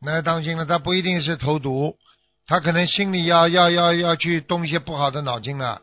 [0.00, 1.96] 那当心了，他不一定是投毒，
[2.46, 5.82] 他可能心里要要要要去动一些不好的脑筋了。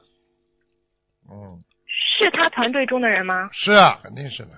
[1.29, 3.49] 嗯，是他团队中的人吗？
[3.51, 4.51] 是啊，肯定是的。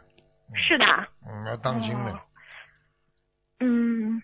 [0.53, 0.85] 是的。
[1.27, 2.19] 嗯，要当心的。
[3.59, 4.21] 嗯。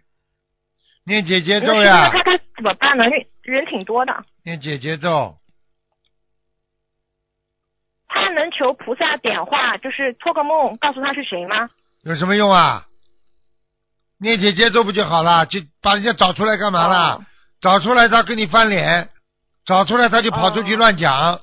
[1.05, 2.09] 念姐姐咒呀。
[2.09, 3.03] 他他怎么办呢？
[3.05, 4.23] 人人挺多的。
[4.43, 5.37] 念姐姐咒。
[8.07, 11.69] 他能求菩萨点化，就是托个梦告诉他是谁吗？
[12.03, 12.85] 有什么用啊？
[14.19, 15.45] 念姐姐咒不就好了？
[15.47, 17.25] 就把人家找出来干嘛了？
[17.59, 19.09] 找出来他跟你翻脸，
[19.65, 21.41] 找出来他就跑出去乱讲，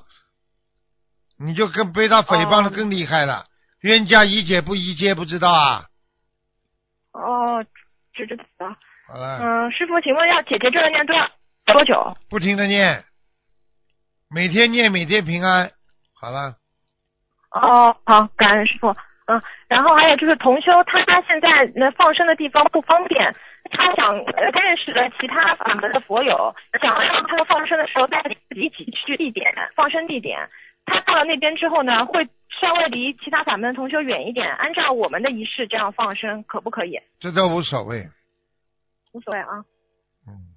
[1.37, 3.45] 你就更被他诽谤的更厉害了。
[3.81, 5.85] 冤家宜解不宜结，不知道啊？
[7.13, 7.65] 哦，
[8.13, 8.75] 知道。
[9.07, 9.39] 好了。
[9.41, 11.29] 嗯，师傅，请问要姐姐这个念多少
[11.65, 12.13] 多久？
[12.29, 13.03] 不停的念，
[14.29, 15.69] 每天念，每天平安。
[16.13, 16.55] 好了。
[17.51, 18.93] 哦，好，感恩师傅。
[19.27, 23.33] 嗯，然后还有就是同修，他他现在那放生的地方不方便，
[23.71, 30.49] 他想认识了其他法门的佛友，想让他们放生的时候带自己一起去地点放生地点。
[30.85, 32.27] 他到了那边之后呢，会
[32.61, 37.01] 稍微离其他法门的同修远一点，按照我们的仪式这样放生，可不可以？
[37.19, 38.07] 这都无所谓，
[39.13, 39.65] 无所谓啊。
[40.27, 40.53] 嗯，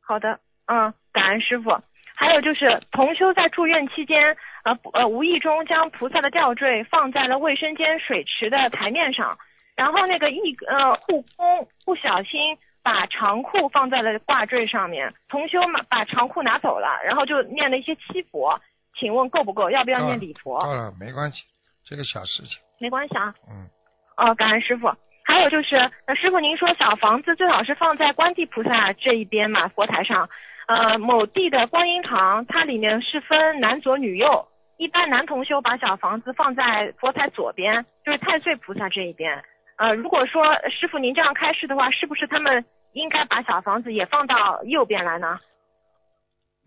[0.00, 1.78] 好的，嗯，感恩师傅。
[2.14, 9.38] 还有就是同修在住院期间，呃呃，无意中将菩萨的吊坠放在了卫生间水池的台面上，
[9.76, 18.58] 然后那个义呃护工不小心把长裤放在了挂坠上面，同修嘛把长裤拿走了，然后就念了一些七佛，
[18.98, 19.70] 请问够不够？
[19.70, 20.58] 要不要念礼佛？
[20.60, 21.42] 够了，没关系，
[21.84, 22.58] 这个小事情。
[22.80, 23.34] 没关系啊。
[23.48, 23.68] 嗯。
[24.16, 24.90] 哦，感恩师傅。
[25.24, 30.28] 还有就是，呃，师傅您说小房子最好是放在观地菩萨这一边嘛，佛台上。
[30.68, 34.48] 呃，某地的观音堂，它里面是分男左女右。
[34.78, 39.42] 一般男同修把小房子放在佛台左边，就是太岁菩萨这一边。
[39.78, 45.38] 呃，如果说师傅您这样开示的话，是不是他们应该把小房子也放到右边来呢？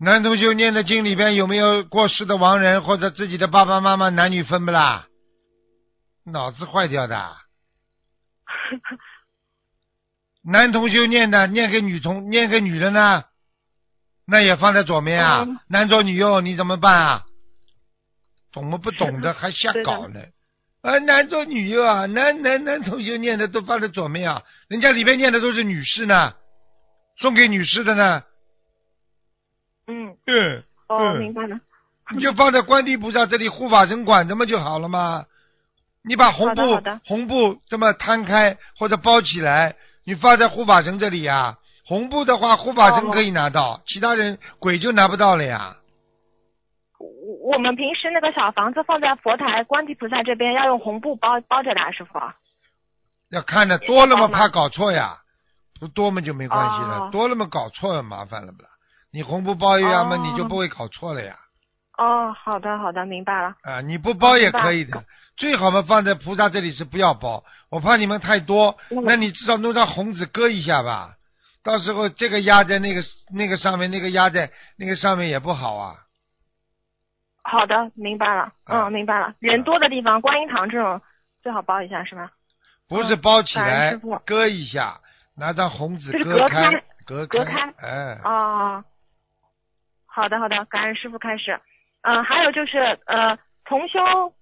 [0.02, 5.08] 男同修念的经里边有没有过世的亡人或者自己的爸爸妈妈男女分不啦？
[6.24, 7.36] 脑子坏掉的。
[10.42, 13.24] 男同修念的念给女同念给女的呢？
[14.26, 17.26] 那也放在左面啊，男左女右，你怎么办啊？
[18.52, 20.18] 懂么不懂的还瞎搞呢？
[20.80, 26.32] 啊，男左女右啊，男男男同学念的都放在左面啊，人家里面念的都是女士呢，
[27.18, 28.24] 送给女士的呢。
[30.30, 30.62] 嗯。
[30.88, 30.98] 嗯。
[30.98, 31.58] 哦，明白了。
[32.12, 35.24] 你就放在观地菩萨这里护法神管着嘛就好了嘛。
[36.02, 41.58] 你把红布红布这么摊开或者包起来，你放在护法神这里呀。
[41.84, 45.76] 红布的话，护法神可以拿到，其他人鬼就拿不到了呀。
[47.44, 52.18] 我们平时那个小房子放在佛台观地菩萨这边，要用红布包包着的，师傅。
[53.30, 55.18] 要看的多了嘛，怕搞错呀。
[55.78, 58.68] 不多嘛就没关系了，多了嘛搞错了麻烦了不啦？
[59.12, 61.36] 你红布包一样嘛，你就不会搞错了呀。
[61.98, 63.54] 哦，好的好的，明白了。
[63.62, 65.04] 啊，你不包也可以的，
[65.36, 71.14] 最好嘛放在菩萨这里是不要包，我怕你们太多，那你至少弄张红纸搁一下吧。
[71.62, 73.02] 到时候这个压在那个
[73.34, 75.94] 那个上面，那个压在那个上面也不好啊。
[77.42, 78.52] 好的，明白了。
[78.66, 79.34] 嗯，明白了。
[79.40, 81.02] 人多的地方，观音堂这种
[81.42, 82.30] 最好包一下，是吧？
[82.88, 83.94] 不是包起来，
[84.24, 85.00] 割一下，
[85.36, 87.74] 拿张红纸割开，隔开。
[87.76, 88.18] 哎。
[88.24, 88.82] 哦。
[90.12, 91.58] 好的，好的，感恩师傅开始。
[92.02, 93.98] 嗯，还有就是呃，同修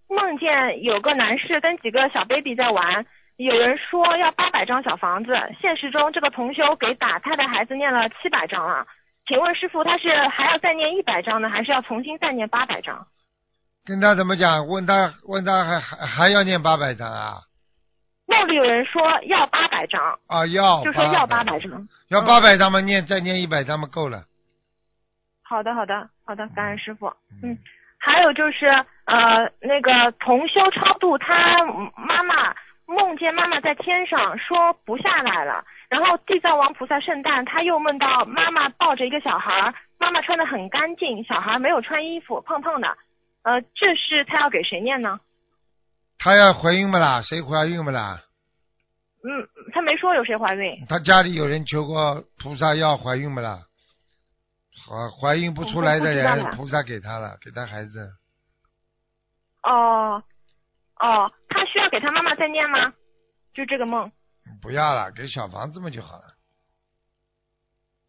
[0.09, 3.05] 梦见有个男士跟几个小 baby 在玩。
[3.37, 8.85] 有人说要八百张小房子，现实中这个同修给打胎的孩子念了七百张了，
[9.29, 13.07] 请问师傅他是还要再念一百张呢，还是要重新再念八百张？
[13.85, 14.67] 跟他怎么讲？
[14.67, 17.35] 问他问他还还还要念八百张啊？
[18.27, 24.25] 梦里有人说要八百张啊，要就说要八百张，要八百张嘛，念再念一百张嘛，够了。
[25.49, 27.07] 好的好的好的，感恩师傅。
[27.43, 27.57] 嗯，
[27.99, 28.67] 还有就是
[29.07, 31.65] 呃那个同修超度他
[31.97, 32.55] 妈妈。
[32.91, 42.89] 梦见妈妈在天上说不下来了，然后地藏王菩萨圣诞，他又梦到妈妈抱着一个小孩，妈妈穿的很干净，小孩没有穿衣服，胖胖的，
[43.43, 45.21] 呃，这是他要给谁念呢？
[46.19, 47.21] 他要怀孕不啦？
[47.21, 48.21] 谁怀孕不啦？
[49.23, 50.87] 嗯，他没说有谁怀孕。
[50.89, 53.59] 他家里有人求过菩萨要怀孕不啦？
[54.87, 58.11] 怀怀孕不出来的人，菩萨给他了，给他孩子。
[59.63, 60.23] 哦。
[61.01, 62.93] 哦，他需要给他妈妈再念吗？
[63.55, 64.11] 就这个梦。
[64.61, 66.25] 不要了，给小房子嘛就好了。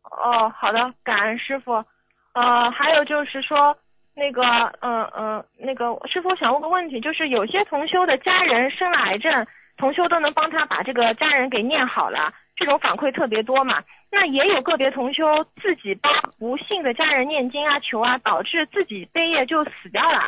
[0.10, 1.86] 哦，好的，感恩师傅。
[2.34, 3.78] 呃，还有就是说，
[4.16, 4.42] 那个，
[4.82, 9.46] 嗯嗯，那个师傅想问个问题，就是有些同修的家人生了癌症，
[9.78, 13.82] 同修都能帮他把这个家人给念好了，这种反馈特别多嘛。
[14.12, 15.24] 那也有个别同修
[15.62, 20.20] 自己帮不幸的家人念经啊、求啊，导致自己背业就死掉了。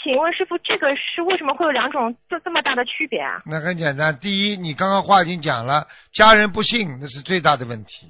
[0.00, 3.42] 请问师傅，这个是为什么会有两种这这么大的区别啊？
[3.44, 8.06] 那很简单，第一，你刚刚话已经讲了，家人不信那是最大的问题。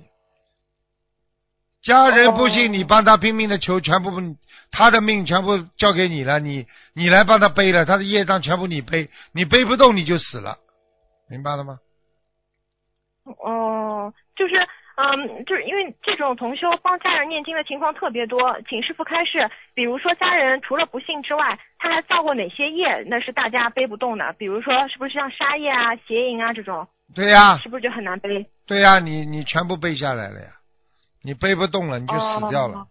[1.80, 4.10] 家人不哦信，你帮他拼命的求，全部
[4.70, 10.58] 他的命全部交给你了，你你来帮他背了，他的业障全部你背，你背不动你就死了，
[11.30, 11.78] 明白了吗？
[13.38, 14.54] 哦，就是
[14.96, 19.48] 嗯，就是因为这种同修帮家人念经的情况特别多，请师傅开示。
[19.74, 23.04] 比如说家人除了不信之外，他还造过哪些业？
[23.06, 24.32] 那是大家背不动的。
[24.34, 28.46] 比如说是不是像杀业啊、邪淫啊这种，对呀、是不是就很难背？
[28.66, 30.48] 对呀、你你全部背下来了呀，
[31.22, 32.78] 你背不动了，你就死掉了。
[32.78, 32.86] 哦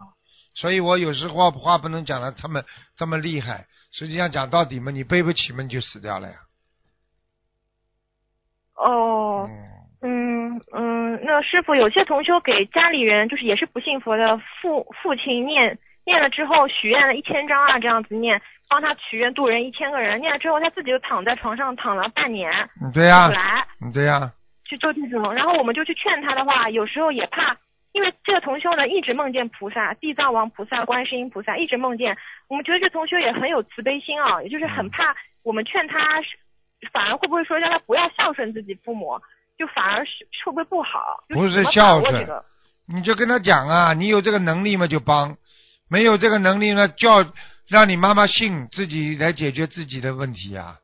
[0.60, 2.66] 所以我有时候话不能讲的他们
[2.96, 6.34] 这么厉害，实际上讲到底嘛，你背不起嘛，你就死掉了呀。
[8.74, 9.54] 哦，嗯，
[10.02, 23.66] 嗯嗯，那师傅有些同修给家里人，就是也是不信佛的父父亲念念了之后许愿了一千张啊，这样子念，帮他许愿渡人一千个人，念了之后他自己就躺在床上躺了半年，嗯对呀、起来。
[23.82, 24.32] 嗯对呀、
[24.66, 27.56] 去做这种，然后我们就去劝他的话，有时候也怕，
[27.94, 32.16] 因为这个同修呢一直梦见菩萨、地藏王菩萨、观世音菩萨，一直梦见，
[32.50, 35.98] 我们觉得这同修也很有慈悲心啊，也就是很怕我们劝他，
[36.92, 39.20] 反而会不会说让他不要孝顺自己父母，
[39.58, 40.12] 就反而是
[40.46, 41.24] 会不会不好？
[41.30, 42.44] 不是孝顺这个
[42.86, 45.36] 你就跟他讲啊，你有这个能力嘛就帮，
[45.90, 47.26] 没有这个能力呢，叫
[47.68, 50.78] 让你妈妈信自己来解决自己的问题呀、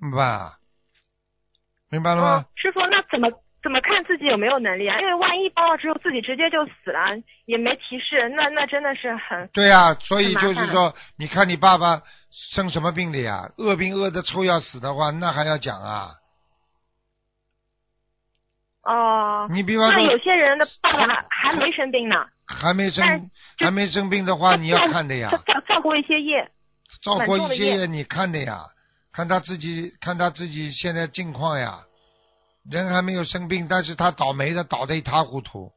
[0.00, 0.58] 明白吧？
[1.90, 3.30] 明白了吗嗯？，师傅，那怎么
[3.62, 4.98] 怎么看自己有没有能力啊？
[4.98, 7.00] 因为万一帮了之后自己直接就死了，
[7.44, 12.02] 也没提示，那那真的是很对啊、所以就是说，你看你爸爸
[12.54, 13.42] 生什么病的呀？
[13.58, 16.10] 恶病恶的臭要死的话，那还要讲啊？
[18.82, 19.48] 哦。
[19.50, 26.50] 你比方说有些人的爸爸还还没生病呢，还没生还没生病的话，你要看的呀他，造造过一些业，
[27.02, 28.60] 照过一些业你看的呀，
[29.12, 31.80] 看他自己看他自己现在境况呀，
[32.70, 35.72] 人还没有生病，但是他倒霉的倒得一塌糊涂，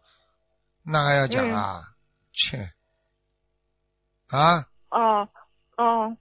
[0.85, 1.81] 那还要讲啊？
[1.81, 1.91] 嗯
[2.37, 2.57] 切
[4.29, 4.65] 啊！
[4.89, 5.29] 哦
[5.77, 6.17] 哦，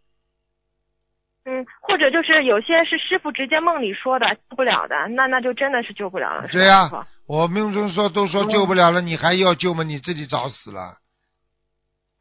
[1.46, 6.48] 嗯，或者就是有些是师傅直接梦里说的救不了的，那那就真的是救不了了。
[6.48, 6.88] 对呀、
[7.26, 9.82] 我命中说都说救不了了，你还要救吗？
[9.82, 10.98] 你自己找死了，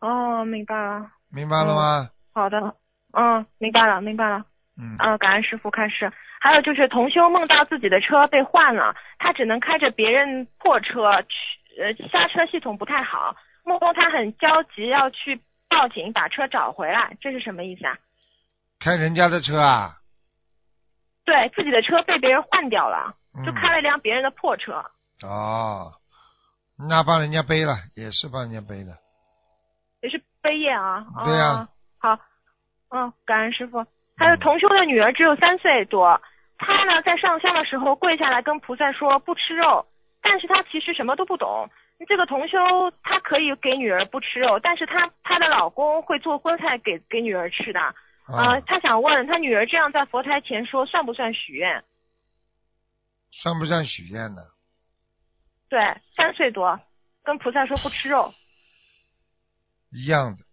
[0.01, 2.09] 哦，明白了，明白了吗？
[2.33, 2.75] 好的，
[3.13, 4.43] 嗯，明白了，明白了。
[4.77, 6.11] 嗯，嗯，感恩师傅开示。
[6.41, 13.33] 还有就是同修梦到自己的车被换了，他只能开着别人破车去，呃，刹车系统不太好。
[13.63, 17.97] 梦中他很焦急，要去报警把车找回来，这是什么意思啊？
[18.83, 19.95] 开人家的车啊，
[21.23, 24.83] 对自己的车被别人换掉了，嗯就开了一辆别人的破车。
[25.21, 25.93] 哦，
[26.89, 28.91] 那帮人家背了，也是帮人家背的。
[30.01, 31.05] 也是背业啊。
[31.23, 31.67] 对呀哦
[31.97, 32.19] 好，
[32.91, 33.85] 嗯，感恩师傅。
[34.17, 36.19] 还有同修的女儿只有三岁多，
[36.57, 39.85] 她呢在上香的时候跪下来跟菩萨说不吃肉，
[40.21, 41.69] 但是她其实什么都不懂。
[42.05, 42.57] 这个同修
[43.01, 47.79] 她可以给女儿不吃肉，但是她她的老公会做荤菜给给女儿吃的。
[48.25, 51.83] 啊呃，她想问他女儿这样在佛台前说算不算许愿？
[53.31, 54.41] 算不算许愿呢？
[55.69, 55.79] 对，
[56.15, 56.79] 三岁多，
[57.23, 58.31] 跟菩萨说不吃肉，
[59.91, 60.43] 一样的，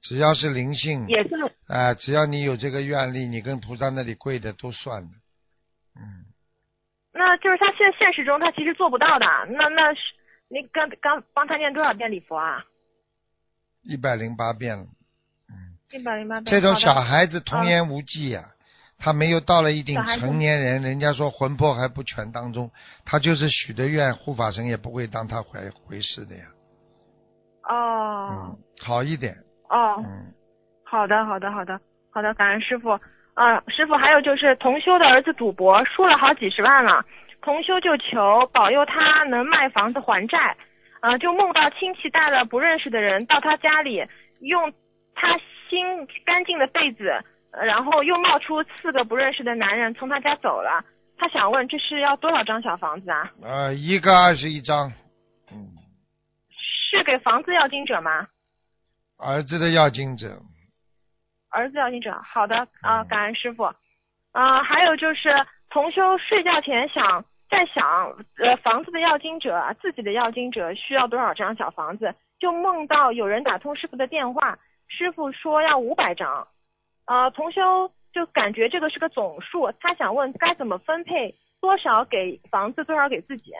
[0.00, 1.34] 只要是灵性，也是
[1.68, 5.10] 哎、只要你有这个愿力，你跟菩萨那里跪的都算的。
[5.96, 6.24] 嗯，
[7.12, 10.00] 那就是他现现实中他其实做不到的，那那是
[10.48, 12.64] 你刚刚帮他念多少遍礼佛啊？
[13.82, 14.86] 一百零八遍了。
[15.90, 16.44] 一百零八遍。
[16.46, 18.42] 这种小孩子童言无忌呀、
[18.98, 22.70] 他没有到了一定成年人，人家说魂魄还不全当中，
[23.04, 26.44] 他就是许的愿，护法神也不会当他回回事的呀。
[27.68, 29.34] 哦嗯，好一点。
[29.68, 30.32] 哦，嗯，
[30.84, 31.80] 好的好的好的
[32.10, 32.98] 好的，感恩师傅。
[33.34, 37.04] 啊，师傅，还有就是同修的儿子赌博输了好几十万了，
[37.42, 40.56] 同修就求保佑他能卖房子还债，
[41.00, 44.06] 啊，就梦到亲戚带了不认识的人到他家里，
[44.38, 44.72] 用
[45.16, 45.36] 他
[45.68, 47.10] 新干净的被子，
[47.52, 50.84] 呃然后又冒出四个不认识的男人从他家走了。
[51.16, 53.30] 他想问，这是要多少张小房子啊？
[53.42, 54.92] 呃，一个二十一张，
[55.52, 55.70] 嗯，
[56.50, 58.26] 是给房子要经者吗？
[59.18, 60.40] 儿子的要经者，
[61.50, 63.62] 儿子要经者，好的啊，嗯感恩师傅。
[64.32, 65.30] 啊，还有就是
[65.70, 72.12] 同修睡觉前想在想，呃，房子的要经者，自己的要经者需要多少张小房子？
[72.40, 74.58] 就梦到有人打通师傅的电话，
[74.96, 76.46] 师傅说要五百张。
[77.06, 83.52] 呃，同修就感觉这个是个总数，他想问该怎么分配多少给房子，多少给自己？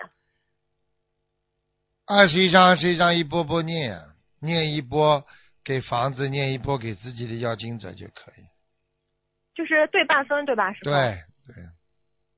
[2.06, 3.98] 二十一张，二十一张，一波波念，
[4.40, 5.24] 念一波
[5.64, 8.44] 给房子，念一波给自己的要经者就可以。
[9.54, 10.90] 就是对半分，对吧，师傅？
[10.90, 10.94] 对
[11.46, 11.54] 对，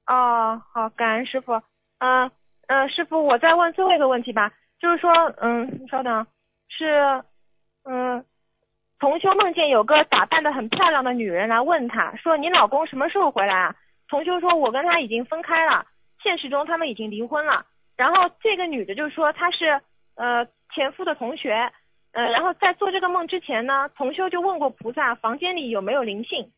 [0.07, 1.53] 哦，好，感恩师傅。
[1.99, 2.31] 嗯、
[2.69, 6.27] 呃，师傅，我再问最后一个问题吧，就是说，嗯，稍等，
[6.69, 7.25] 是，
[7.85, 8.25] 嗯，
[8.99, 13.75] 同修梦见有个打扮的很漂亮的女人来问他，说你老公什么时候回来啊？
[14.09, 15.85] 同修说，我跟他已经分开了，
[16.23, 17.67] 现实中他们已经离婚了。
[17.97, 19.81] 然后这个女的就说她是
[20.17, 21.73] 呃前夫的同学，
[22.13, 26.51] 呃，然后在做这个梦之前呢，同修就问过菩萨房间里有没有灵性。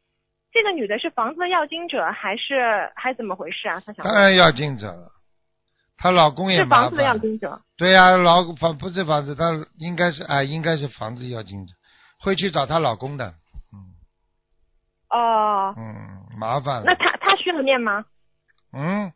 [0.53, 3.81] 这个女的是房子的要经者还是还怎么回事啊？
[3.87, 5.13] 她想当然要经者了。
[5.97, 7.19] 她老公也麻是房子的要。
[7.19, 7.61] 经者。
[7.77, 9.45] 对呀、老房不是房子，她
[9.79, 11.75] 应该是哎，应该是房子要经者，
[12.19, 13.35] 会去找她老公的。
[13.73, 13.95] 嗯
[15.11, 16.97] 哦，嗯，麻烦那了。
[16.99, 18.05] 她她需要念吗？
[18.73, 19.13] 嗯，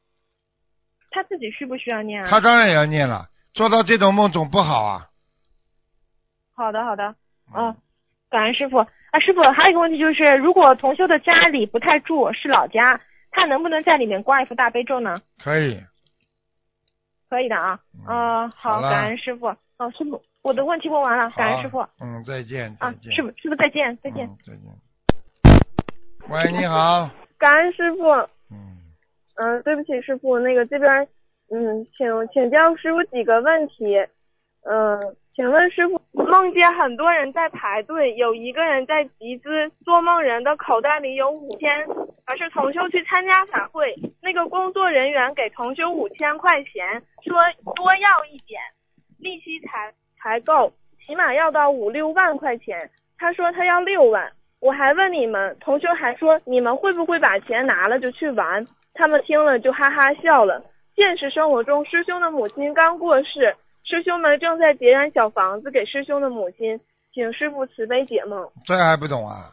[1.10, 2.30] 她自己需不需要念啊？
[2.30, 5.08] 她当然也要念了，做到这种梦总不好啊。
[6.54, 7.14] 好的好的，
[7.54, 7.76] 嗯，
[8.30, 13.00] 感恩师傅啊，师傅还有一个问题就是，如果同修的家里不太住，是老家，
[13.30, 15.20] 他能不能在里面挂一幅大悲咒呢？
[15.42, 15.82] 可以，
[17.32, 19.46] 可以的啊，嗯嗯、好，好感恩师傅。
[19.78, 23.10] 哦，师傅，我的问题问完了，感恩师傅嗯，再见，再啊，见。
[23.14, 24.26] 师傅师傅再见再见。
[24.26, 24.62] 嗯，再见。
[26.28, 27.08] 喂，你好。
[27.38, 28.04] 感恩师傅，
[28.50, 28.76] 嗯，
[29.36, 31.08] 嗯、对不起师傅，那个这边，
[31.48, 33.96] 嗯，请请教师傅几个问题，
[34.68, 35.00] 嗯、
[35.34, 41.70] 请问师傅，梦见很多人在排队，有一个人在集资，做梦人的口袋里有五千，
[42.26, 47.34] 而是同修去参加法会，那个工作人员给同修五千块钱，说
[47.74, 48.60] 多要一点，
[49.18, 50.70] 利息才才够，
[51.00, 54.30] 起码要到五六万块钱，他说他要六万。
[54.60, 58.66] 我还问你们，同学还说你们会不会把钱拿了就去玩？
[58.92, 60.62] 他们听了就哈哈笑了。
[60.94, 66.80] 现实生活中，师兄的母亲刚过世，师兄们正在结缘小房子给师兄的母亲，
[67.12, 68.48] 请师傅慈悲解梦。
[68.64, 69.50] 这还不懂啊？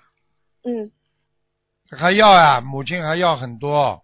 [0.63, 0.89] 嗯，
[1.97, 4.01] 还要呀、母亲还要很多。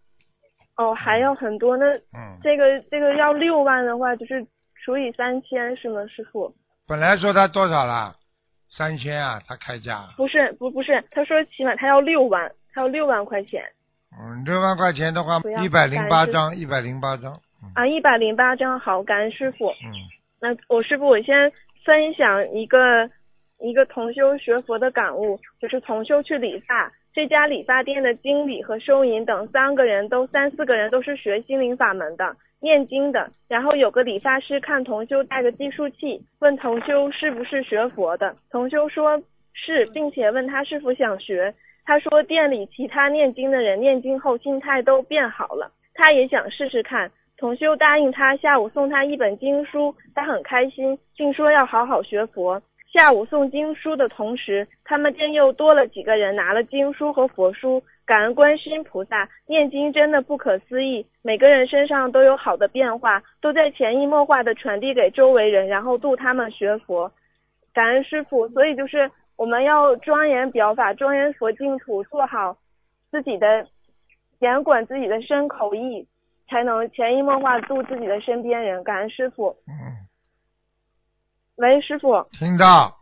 [0.77, 4.45] 哦，还要很多，那嗯，这个这个要六万的话，就是
[4.83, 6.53] 除以三千是吗，师傅？
[6.85, 8.13] 本来说他多少啦？
[8.69, 10.09] 三千啊，他开价。
[10.17, 13.63] 不是，不不是，他说起码他要六万，他要六万块钱
[14.19, 17.39] 嗯，六万块钱的话一百零八张，一百零八张。
[17.65, 19.69] 嗯啊，一百零八张，好，感恩师傅。
[19.69, 19.91] 嗯，
[20.39, 21.51] 那我师傅，我先
[21.83, 23.09] 分享一个
[23.59, 33.29] 一个同修学佛的感悟，就是同修去理发，这家理发店的经理和收银等三个人都三四个人都是学心灵法门的，念经的。
[33.47, 39.21] 然后有个理发师看同修带着计数器，问同修是不是学佛的，同修说
[39.53, 41.53] 是，并且问他是否想学。
[41.85, 47.09] 他说店里其他念经的人念经后心态都变好了，他也想试试看。
[47.37, 52.61] 同修答应他下午送他一本经书，他很开心，并说要好好学佛。
[52.93, 67.11] 下午送经书的同时，他们店又多了几个人拿了经书和佛书，感恩观世音菩萨，念经真的不可思议，每个人身上都有好的变化，都在潜移默化的传递给周围人，然后度他们学佛。
[67.73, 72.55] 感恩师傅，所以就是我们要庄严表法，庄严佛净土，做好
[73.11, 73.67] 自己的，
[74.39, 76.07] 严管自己的身口意，
[76.47, 78.83] 才能潜移默化度自己的身边人。
[78.83, 79.55] 感恩师傅。
[79.67, 80.07] 嗯，
[81.57, 82.97] 喂，师傅，听到。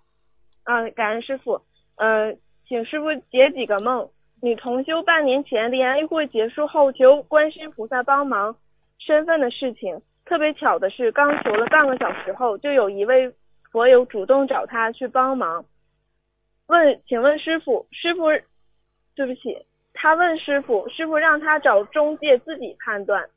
[0.63, 1.61] 啊，感恩师傅。
[1.97, 2.35] 呃，
[2.67, 4.09] 请师傅解几个梦。
[4.41, 8.55] 女同修半年前联谊会结束后求观世音菩萨帮忙
[8.99, 13.33] 身份的事情，特别巧的是，刚求了半个小时后，就有一位
[13.71, 15.63] 佛友主动找他去帮忙。
[16.67, 18.25] 问，请问师傅，师傅，
[19.15, 23.29] 对不起，他问师傅，师傅让他找中介自己判断。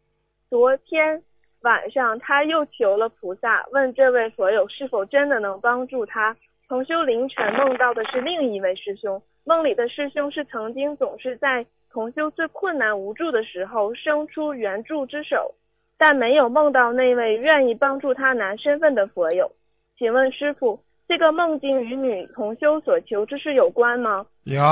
[0.49, 1.23] 昨天
[1.63, 6.37] 晚上他又求了菩萨，问这位佛友是否真的能帮助他。
[6.69, 15.55] 同修凌晨梦到的是另一位师兄，梦里的师兄是曾经总是在同修最困难无助的时候伸出援助之手，
[15.99, 19.51] 但没有梦到那位愿意帮助他拿身份的佛友。
[19.99, 24.27] 请问师傅，这个梦境与女同修所求之事有关吗？
[24.45, 24.63] 有，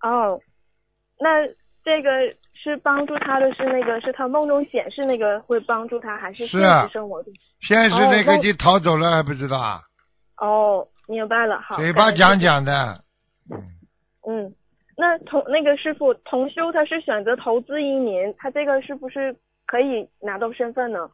[0.00, 0.40] 哦，
[1.18, 1.46] 那
[1.84, 2.10] 这个
[2.64, 7.30] 是帮助他的是那个是他梦中显示那个会帮助他，还是现实生活中？
[7.60, 9.82] 现实那个哦已经逃走了，还不知道啊？
[10.38, 11.76] 哦，明白了，好。
[11.76, 13.04] 嘴巴讲讲的。
[13.50, 13.60] 嗯，
[14.26, 14.54] 嗯，
[14.96, 19.36] 那同那个师傅同修他是选择投资移民，他这个是不是
[19.66, 21.10] 可以拿到身份呢？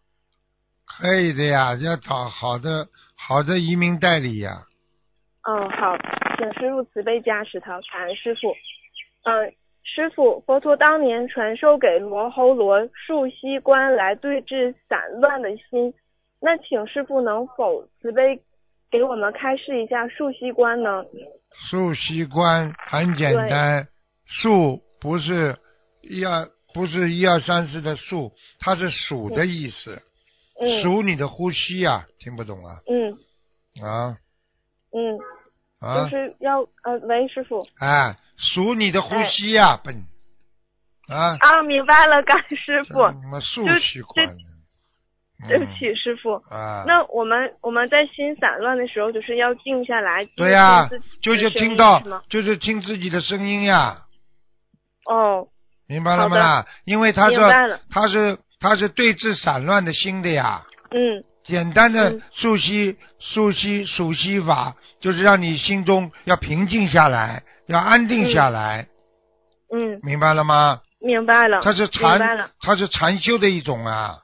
[0.86, 2.86] 可以的呀，要找好的
[3.16, 4.62] 好的移民代理呀。
[5.42, 5.96] 嗯，好，
[6.38, 8.54] 请师傅慈悲加持他，感恩师傅。
[9.24, 9.52] 嗯，
[9.82, 15.92] 师傅，佛陀当年传授给罗侯罗树息观来对治散乱的心，
[16.40, 18.40] 那请师傅能否慈悲
[18.90, 21.04] 给我们开示一下树息观呢？
[21.52, 23.88] 树息观很简单，
[24.24, 25.56] 树不是
[26.02, 30.00] 一二不是一二三四的树，它是数的意思，
[30.60, 30.82] 嗯。
[30.82, 32.78] 数你的呼吸呀、听不懂啊？
[32.88, 33.12] 嗯。
[33.84, 34.16] 啊。
[34.92, 35.18] 嗯，
[35.80, 36.04] 啊。
[36.04, 40.04] 就是要呃，喂，师傅哎，数你的呼吸呀、笨
[41.08, 41.36] 啊！
[41.40, 42.94] 啊，明白了，感恩师傅？
[45.48, 46.34] 对不起，师傅。
[46.50, 46.84] 嗯啊！
[46.86, 50.88] 那我们我们在心散乱的时候，就是要静下来，对呀、
[51.22, 54.02] 就是听到，就是听自己的声音呀，
[55.06, 55.48] 哦，
[55.86, 56.66] 明白了吗啦？
[56.84, 57.36] 因为他是
[57.90, 60.66] 他是他是对治散乱的心的呀。
[60.90, 62.22] 嗯简单的嗯。
[62.32, 68.86] 数息、数息、数息法，就是让你心中要平静下来，要安定下来，
[69.70, 70.80] 嗯，明白了吗？
[71.02, 74.16] 明白了，它是禅，，它是禅修的一种啊，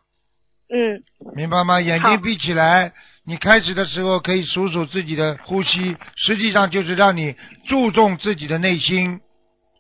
[0.73, 1.03] 嗯。
[1.35, 1.81] 明白吗？
[1.81, 2.93] 眼睛闭起来，
[3.27, 7.35] 你开始的时候可以数数自己的呼吸，实际上就是让你
[7.67, 9.21] 注重自己的内心，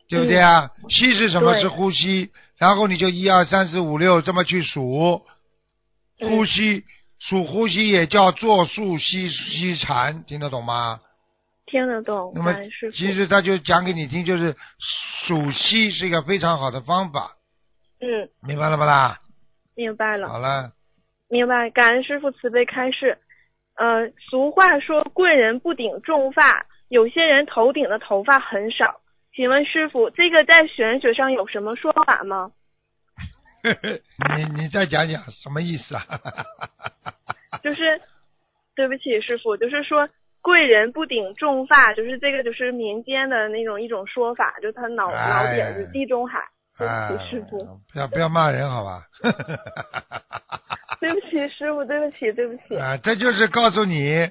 [0.08, 0.70] 对不对啊？
[0.88, 1.58] 吸是什么？
[1.60, 5.22] 是呼吸，然后你就一二三四五六这么去数，
[6.20, 6.30] 嗯。
[6.30, 6.84] 呼吸
[7.18, 11.00] 数呼吸也叫做数吸吸禅，听得懂吗？
[11.66, 12.54] 听得懂，那么
[12.92, 14.54] 其实他就讲给你听，就是
[15.26, 17.32] 数息是一个非常好的方法，
[18.00, 19.18] 嗯，明白了不啦？
[19.74, 20.70] 明白了，好了，
[21.28, 23.18] 明白，感恩师傅慈悲开示。
[23.74, 29.00] 呃，俗话说贵人不顶重发，有些人头顶的头发很少。
[29.34, 32.52] 请问师傅，这个在玄学上有什么说法吗？
[34.36, 36.04] 你你再讲讲什么意思啊？
[37.62, 38.00] 就是，
[38.74, 40.08] 对不起，师傅，就是说
[40.42, 46.40] 贵人不顶重发，就是这个就是民间的那种一种说法，就是他脑哎脑点子地中海。
[46.78, 49.00] 对啊不起，师傅，不要不要骂人好吧？
[51.00, 52.76] 对不起，师傅，对不起，对不起。
[52.78, 54.30] 啊，这就是告诉你，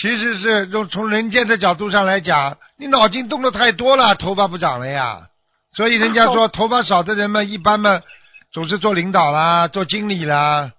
[0.00, 5.26] 其实是用从人间的角度上来讲，你脑筋动的太多了，头发不长了呀。
[5.72, 8.00] 所以人家说头发少的人们一般嘛，
[8.52, 10.72] 总是做领导啦，做经理啦。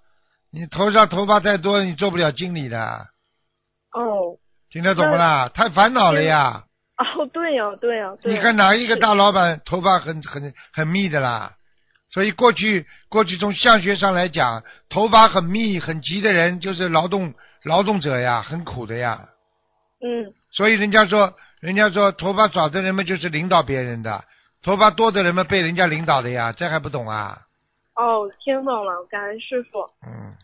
[0.50, 3.06] 你头上头发太多，你做不了经理的，
[3.92, 4.36] 哦，
[4.70, 5.48] 听得懂不啦？
[5.48, 6.64] 太烦恼了呀。
[6.98, 11.52] 哦，对呀、对呀、对呀、你看哪一个大老板头发很很很密的啦？
[12.12, 17.32] 所以过去过去从相学上来讲，头发很密很急的人就是劳动
[17.64, 19.28] 劳动者呀，很苦的呀。
[20.04, 24.22] 嗯，所以人家说，人家说头发少的人们就是领导别人的，
[24.62, 27.38] 头发多的人们被人家领导的呀，这还不懂啊？
[27.94, 29.80] 哦，听懂了，感恩师傅。
[30.06, 30.34] 嗯，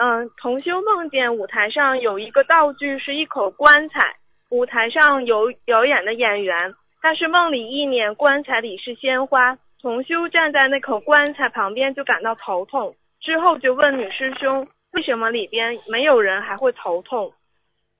[0.00, 4.16] 嗯，同修梦见舞台上有一个道具是一口棺材，
[4.50, 17.32] 舞台上有表演的演员，但是梦里意念棺材里是鲜花，同修站在那口棺材旁边就感到头痛，之后就问女师兄为什么里边没有人还会头痛，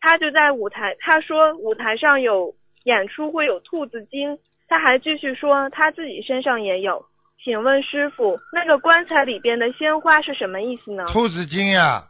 [0.01, 2.55] 他就在舞台，他说舞台上有
[2.85, 7.05] 演出会有兔子精，他还继续说他自己身上也有。
[7.43, 11.05] 请问师傅，那个棺材里边的鲜花是什么意思呢？
[11.07, 12.05] 兔子精呀，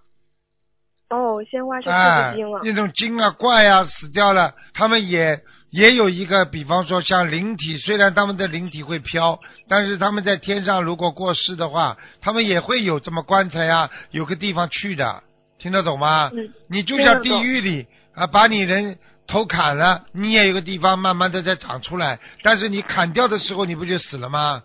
[1.08, 15.22] 哦，鲜花是兔哎子精啊。，那种精啊怪啊死掉了，他们也也有一个，比方说像灵体，虽然他们的灵体会飘，但是他们在天上如果过世的话，他们也会有这么棺材啊，有个地方去的，
[15.60, 16.28] 听得懂吗？
[16.34, 24.64] 嗯，你就像地狱里啊，把你人头砍了，你也有个地方慢慢的在长出来，但是你砍掉的时候，你不就死了吗？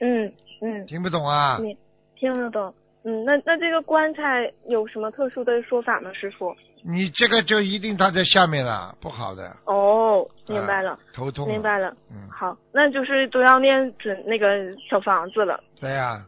[0.00, 1.58] 嗯嗯，听不懂啊？
[1.60, 1.76] 你
[2.16, 2.74] 听得懂。
[3.04, 6.54] 嗯，那那这个棺材有什么特殊的说法吗，师傅？
[6.86, 9.56] 你这个就一定他在下面了，不好的。
[9.66, 11.46] 哦，明白了，啊头痛。
[11.46, 11.60] 明。
[11.62, 11.94] 白了。
[12.10, 14.46] 嗯，好，那就是都要念准那个
[14.88, 15.58] 小房子了。
[15.80, 16.24] 对呀、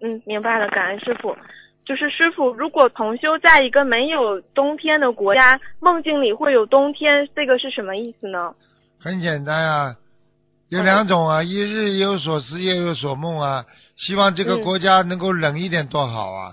[0.00, 1.36] 嗯，明白了，感恩师傅。
[1.84, 8.54] 就是师傅，如果同修在一个没有冬天的国家，梦境里会有冬天，这个是什么意思呢？
[9.00, 9.96] 很简单啊，
[10.68, 13.64] 有两种啊，一日有所思，夜有所梦啊。
[13.96, 16.52] 希望这个嗯国家能够冷一点多好啊！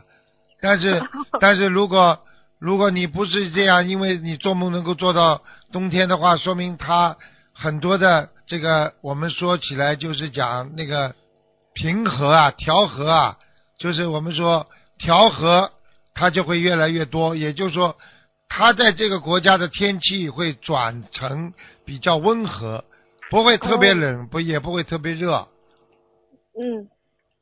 [0.61, 1.03] 但是，
[1.39, 2.19] 但是如果
[2.59, 5.41] 如果你不是这样，因为你做梦能够做到
[5.71, 7.15] 冬天的话，说明它
[7.53, 11.13] 很多的这个我们说起来就是讲那个
[11.73, 13.37] 平和啊、调和啊，
[13.77, 14.65] 就是我们说
[14.97, 15.71] 调和，
[16.15, 17.35] 它就会越来越多。
[17.35, 17.95] 也就是说，
[18.47, 21.53] 它在这个国家的天气会转成
[21.85, 22.85] 比较温和，
[23.29, 25.47] 不会特别哦冷，不也不会特别热。
[26.57, 26.87] 嗯，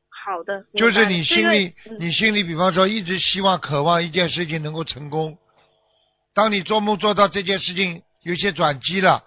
[0.08, 0.64] 好的。
[0.74, 5.36] 就是你心里，嗯你心里，比方说一直希望、渴望一件事情能够成功，
[6.34, 9.22] 当你做梦做到这件事情有些转机了，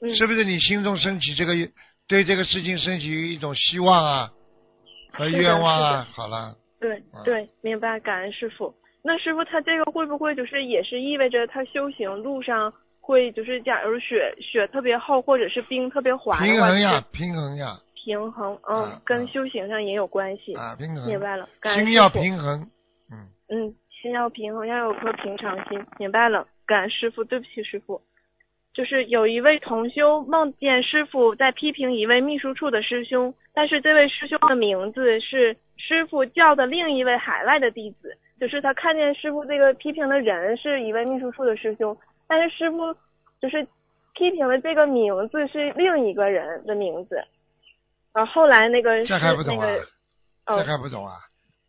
[0.00, 1.54] 嗯是不是你心中升起这个
[2.06, 4.30] 对这个事情升起一种希望啊
[5.12, 6.08] 和愿望啊。
[6.12, 8.74] 好了，对啊对，明白，感恩师傅。
[9.02, 12.72] 那师傅他这个会不会就是也是意味着他修行路上
[13.04, 20.54] 会就是假如雪雪特别厚或者是冰特别滑的话，平衡呀就是，平衡呀，平衡，啊嗯，跟啊修行上也有关系。
[20.54, 21.06] 啊，平衡。
[21.06, 22.66] 明白了，感恩心要平衡，
[23.12, 26.46] 嗯，嗯，心要平衡，要有颗平常心，明白了。
[26.66, 28.00] 感恩师傅，对不起师傅。
[28.72, 41.96] 就是有一位同修梦见师傅在批评一位秘书处的师兄，但是这位师兄的名字是师傅叫的另一位海外的弟子，就是他看见师傅这个批评的人是一位秘书处的师兄，
[42.36, 42.92] 但是师傅
[43.40, 43.62] 就是
[44.14, 47.16] 批评的这个名字是另一个人的名字。
[48.10, 49.66] 啊后后来那个是这还不懂啊？
[49.66, 49.86] 那个，
[50.46, 51.14] 这哦，还不懂啊？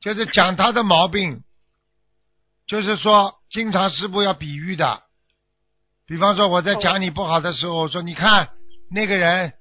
[0.01, 1.43] 就是讲他的毛病，
[2.65, 5.03] 就是说经常师傅要比喻的，
[6.07, 8.49] 比方说我在讲你不好的时候，我说你看
[8.89, 9.53] 那个人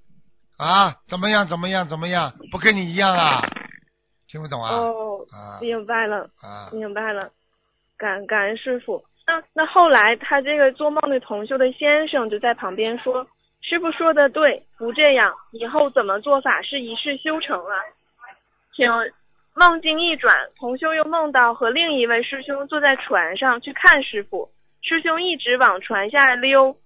[0.56, 3.42] 啊怎么样怎么样怎么样，不跟你一样啊？
[4.26, 4.74] 听不懂啊？
[4.74, 6.30] 哦，啊明白了。
[6.40, 6.70] 啊！
[6.72, 7.30] 明白了，
[7.96, 9.04] 感感恩师傅。
[9.26, 13.26] 那那后来他这个做梦的同修的先生就在旁边说
[13.62, 17.76] ：“师傅说的对，不这样，以后怎么做法是一世修成啊？”
[18.76, 18.86] 请
[19.54, 24.50] 梦境一转，同修又梦到和另一位师兄坐在船上去看师傅，
[24.82, 26.76] 师兄一直往船下溜，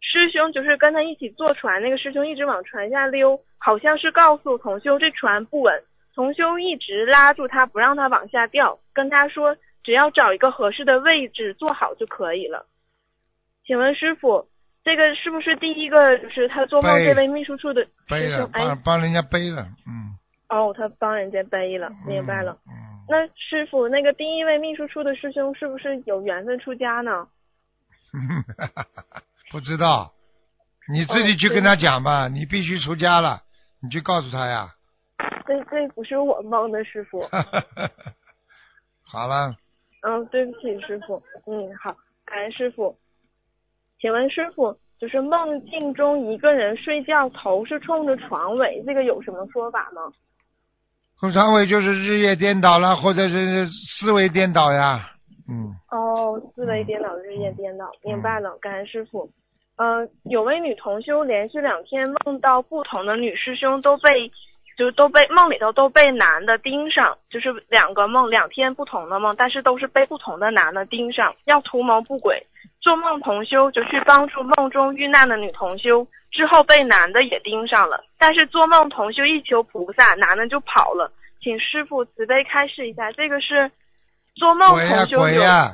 [0.00, 5.82] 师兄就是跟他一起坐船那个师兄一直往船下溜，好像是告诉同修这船不稳。
[6.14, 9.56] 同修一直拉住他，不让他往下掉，跟他说
[9.86, 12.66] 只要找一个合适的位置坐好就可以了。
[13.64, 14.48] 请问师傅，
[14.82, 18.50] 这个是不是第一个就是他做梦这位秘书处的背了，师兄？
[18.52, 20.18] 哎帮，帮人家背了，嗯，
[20.48, 22.58] 哦，他帮人家背了，明白了。
[22.66, 22.74] 嗯。
[22.74, 27.28] 嗯那师傅，那个第一位秘书处的师兄是不是有缘分出家呢？
[29.52, 30.12] 不知道，
[30.92, 32.26] 你自己去跟他讲吧。
[32.26, 33.42] 你必须出家了，
[33.80, 34.74] 你去告诉他呀。
[35.46, 37.22] 这这不是我梦的师傅。
[39.06, 39.54] 好了，
[40.06, 41.20] 嗯，对不起，师傅。
[41.46, 41.92] 嗯，好，
[42.24, 42.96] 感恩师傅。
[43.98, 50.02] 请问师傅，就是梦境中一个人睡觉头是冲着床尾，这个有什么说法吗？
[51.18, 55.10] 通常会就是日夜颠倒了，或者是思维颠倒呀。
[55.48, 59.28] 嗯，哦，思维颠倒，日夜颠倒，明白了，感恩师傅。
[59.78, 64.30] 嗯、有位女同修连续两天梦到不同的女师兄都被，
[64.76, 72.46] 就都被梦里头都被男的盯上，就是两个梦，两天不同的梦，但是都是被不同的男的盯上，要图谋不轨。
[72.80, 81.10] 做梦同修就去帮助梦中遇难的女同修，之后被男的也盯上了，但是做梦同修一求菩萨，男的就跑了。
[81.42, 83.70] 请师傅慈悲开示一下，这个是
[84.36, 85.72] 做梦鬼呀同修有鬼呀，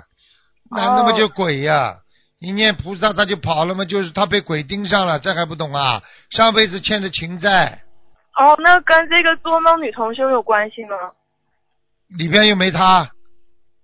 [0.70, 1.96] 男的嘛哦就鬼呀。
[2.40, 6.03] 一念菩萨他就跑了嘛，就是他被鬼盯上了，这还不懂啊？
[6.30, 7.82] 上辈子欠的情债，
[8.39, 10.97] 哦，那跟这个做梦女同修有关系吗？
[12.16, 13.11] 里边又没他，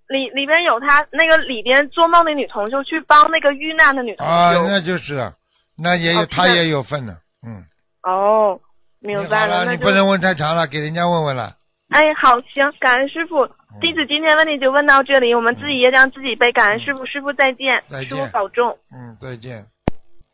[0.08, 4.32] 里里边有他那个里边做梦的女同修去帮那个遇难的女同修。
[4.32, 5.32] 啊，那就是，
[5.76, 7.64] 那也有、哦他也有份呢，嗯。
[8.02, 8.60] 哦，
[9.00, 11.54] 明白了，那你不能问太长了，给人家问问了。
[11.90, 13.44] 哎，好，行，感恩师傅。
[13.44, 13.50] 嗯
[13.82, 16.50] 弟子今天问题就问到这里，我们自己也让自己背。
[16.52, 18.76] 感恩师傅，师傅再见，再见师傅保重。
[18.90, 19.66] 嗯，再见。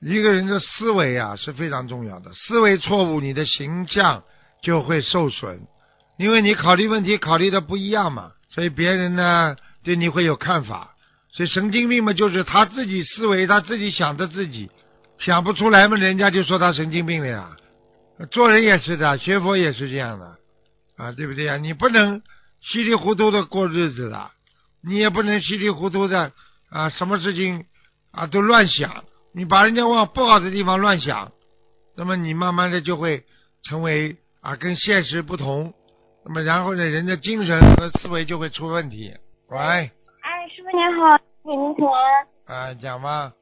[0.05, 4.23] 一个人的思维啊是非常重要的，思维错误，你的形象
[4.63, 5.61] 就会受损，
[6.19, 10.91] 因为你考虑问题考虑的不一样嘛，所以别人呢对你会有看法。
[11.33, 14.71] 所以神经病嘛，就是他自己思维，他自己想着自己，
[15.19, 17.57] 想不出来嘛，人家就说他神经病了呀。
[18.31, 20.37] 做人也是的，学佛也是这样的，
[20.97, 21.57] 啊，对不对呀？
[21.57, 22.23] 你不能
[22.61, 24.31] 稀里糊涂的过日子的，
[24.87, 26.31] 你也不能稀里糊涂的
[26.71, 27.65] 啊，什么事情
[28.13, 29.03] 啊都乱想，
[29.37, 31.33] 你把人家往不好的地方乱想，
[31.97, 33.25] 那么你慢慢的就会
[33.65, 35.75] 成为啊跟现实不同，
[36.25, 39.13] 那么然后呢，人的精神和思维就会出问题。
[39.49, 42.27] 喂，哎，师傅您好，给您请安。
[42.47, 43.33] 啊，讲吧，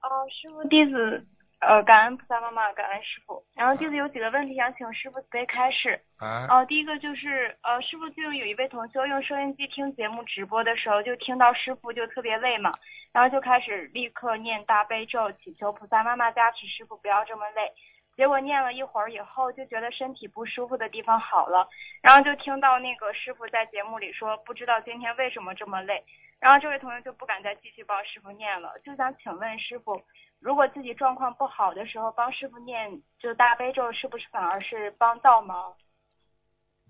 [0.00, 1.26] 哦，师傅弟子，
[1.60, 3.42] 呃，感恩菩萨妈妈，感恩师傅。
[3.54, 6.00] 然后弟子有几个问题想请师傅慈悲开示。
[6.18, 12.72] 啊，哦、第一个就是，呃，师傅就有一位同修用收音机听节目直播的时候，就听到师傅就特别累嘛，
[13.12, 17.70] 然后就开始立刻念大悲咒，祈求菩萨妈妈加持师傅不要这么累。
[18.16, 21.68] 结果念了一会儿以后，就觉得身体不舒服的地方好了，
[22.02, 26.02] 然后就听到那个师傅在节目里说，不知道今天为什么这么累。
[26.38, 30.02] 然后这位同学就不敢再继续帮师傅念了，就想请问师傅，
[30.40, 35.74] 如果自己状况不好的时候帮师傅念就大悲咒，是不是反而是帮倒忙？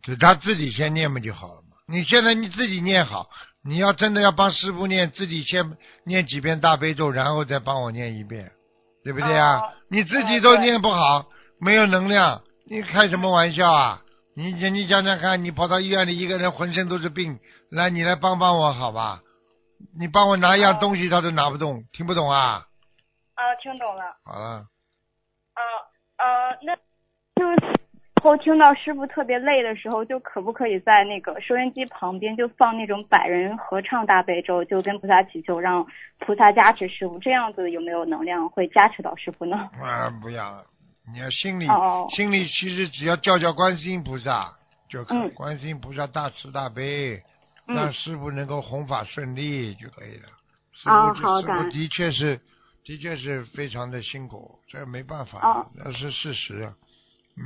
[0.03, 1.77] 就他自己先念不就好了嘛？
[1.89, 3.29] 你现在你自己念好，
[3.65, 8.53] 你要真的要帮师傅念，自己先念几遍大悲咒，然后再帮我念一遍，
[9.03, 9.59] 对不对啊？
[9.59, 11.27] 哦你自己都念不好，
[11.59, 14.03] 没有能量，你开什么玩笑啊？
[14.37, 17.41] 你你你想想看，你跑到医院里一个人浑身都是病，
[17.73, 19.21] 来你来帮帮我好吧？
[19.99, 22.67] 你帮我拿一样东西他都拿不动，听不懂啊？
[23.41, 24.15] 啊，听懂了。
[24.23, 24.67] 好了，
[25.55, 25.63] 啊
[26.19, 26.77] 呃，那
[27.37, 27.81] 就是
[28.23, 35.87] 后听到师傅特别累的时候，就可不可以在那个收音机旁边就放那种百人合唱大悲咒，就跟菩萨祈求，让
[36.19, 39.57] 菩萨加持师傅，这样子有没有能量会加持到师傅呢？
[39.81, 40.63] 啊不要，
[41.11, 44.55] 你要心里、哦心里其实只要叫叫观世音菩萨
[44.91, 47.23] 就可以，嗯观世音菩萨大慈大悲，
[47.69, 50.29] 嗯让师傅能够弘法顺利就可以了。
[50.73, 52.39] 师啊好的确是
[52.85, 56.73] 的确是非常的辛苦，这没办法，哦那是事实，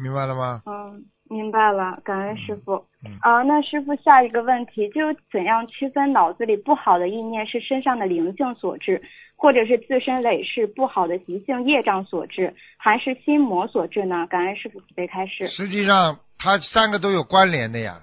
[0.03, 0.63] 明白了吗？
[0.67, 2.85] 嗯，明白了，感恩师傅。
[3.05, 9.03] 嗯啊，那师傅下一个问题就是怎样区分脑子里不好的意念是身上的灵性所致，
[9.37, 14.27] 或者是自身累世不好的习性业障所致，还是心魔所致呢？
[14.29, 15.49] 感恩师傅慈悲开始。
[15.49, 17.97] 实际上，它三个都有关联的呀。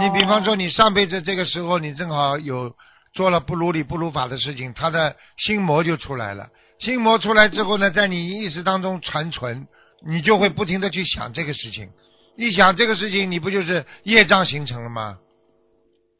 [0.00, 2.74] 你比方说，哦你上辈子这个时候，你正好有
[3.18, 6.50] 做了不如理不如法的事情，他的心魔就出来了。
[6.78, 9.66] 心魔出来之后呢，在你意识当中传存，
[10.06, 11.90] 你就会不停的去想这个事情。
[12.36, 15.18] 一想这个事情，你不就是业障形成了吗？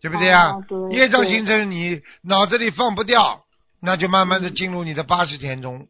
[0.00, 0.56] 对不对啊？
[0.90, 3.44] 业障形成，你脑子里放不掉，
[3.80, 5.86] 那就慢慢的进入你的八十天中，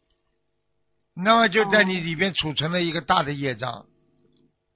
[1.16, 3.86] 那么就在你里边储存了一个大的业障，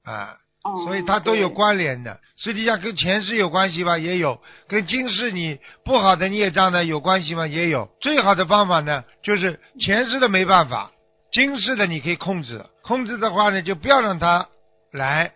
[0.03, 0.39] 啊。
[0.65, 2.21] 哦所以它都有关联的。
[2.37, 7.47] 实际上跟前世有关系吧，也有；跟今世你不好的孽障呢有关系吗？
[7.47, 7.89] 也有。
[8.01, 10.91] 最好的方法呢，就是前世的没办法，
[11.33, 12.65] 今世的你可以控制。
[12.83, 14.49] 控制的话呢，就不要让它
[14.93, 15.33] 来，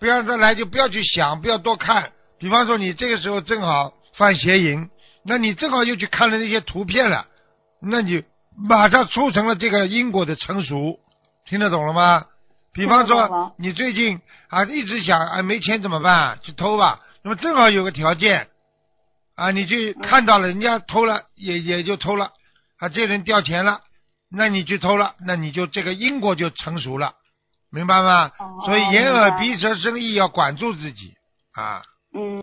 [0.00, 2.12] 不要让它来，就不要去想，不要多看。
[2.38, 4.88] 比方说，你这个时候正好犯邪淫，
[5.24, 7.26] 那你正好又去看了那些图片了，
[7.80, 8.22] 那你
[8.56, 10.98] 马上促成了这个因果的成熟，
[11.48, 12.26] 听得懂了吗？
[12.72, 16.38] 比方说你最近啊一直想啊没钱怎么办？
[16.42, 17.00] 去偷吧。
[17.22, 18.48] 那么正好有个条件
[19.34, 22.30] 啊，你去看到了人家偷了，也也就偷了
[22.78, 23.80] 啊，这人掉钱了，
[24.30, 27.14] 那你去偷了，那你就这个因果就成熟了，
[27.70, 28.30] 明白吗？
[28.38, 31.14] 哦所以眼耳鼻舌身意要管住自己
[31.54, 31.82] 啊。
[32.14, 32.42] 嗯，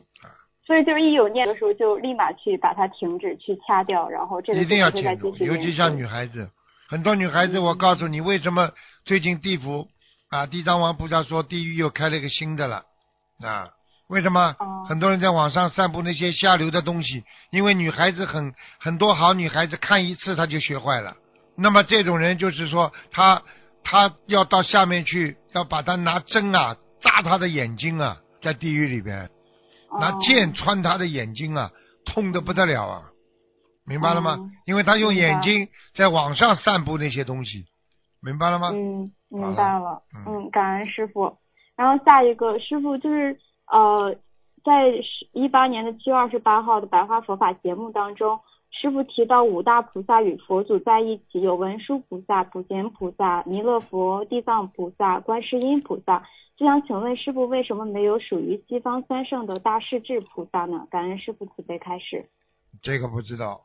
[0.66, 6.50] 所以就是一有念的时候，就立马去把它停止，去掐掉，然后这个一定要尤其像女孩子，
[6.88, 8.72] 很多女孩子，嗯我告诉你，为什么
[9.06, 9.88] 最近地府
[10.36, 12.84] 啊，地藏王菩萨说地狱又开了一个新的了
[13.42, 13.70] 啊？
[14.08, 17.24] 为什么哦很多人在网上散布那些下流的东西？
[17.52, 21.16] 因为女孩子很很多好女孩子看一次她就学坏了，
[21.58, 23.42] 那么这种人就是说她
[23.84, 29.30] 她要到下面去，要把她拿针啊扎她的眼睛啊，在地狱里边。
[30.00, 31.72] 拿哦剑穿他的眼睛啊，
[32.06, 33.04] 痛的不得了啊，
[33.88, 34.36] 明白了吗？
[34.40, 37.66] 嗯因为他用眼睛在网上散布那些东西，
[38.22, 38.72] 明白了吗？
[38.74, 40.02] 嗯，好明白了。
[40.16, 41.38] 嗯嗯，感恩师傅。
[41.76, 43.38] 然后下一个师傅就是
[43.72, 44.16] 呃，
[44.64, 44.86] 在
[45.34, 48.40] 一八年的七月二十八号的白话佛法节目当中，
[48.72, 56.24] 师傅提到五大菩萨与佛祖在一起，有文殊菩萨、普贤菩萨、弥勒佛、地藏菩萨、观世音菩萨。
[56.58, 60.88] 就想请问师傅，为什么没有属于西方三圣的大势至菩萨呢？
[60.90, 62.30] 感恩师傅慈悲开示。
[62.82, 63.60] 这个不知道，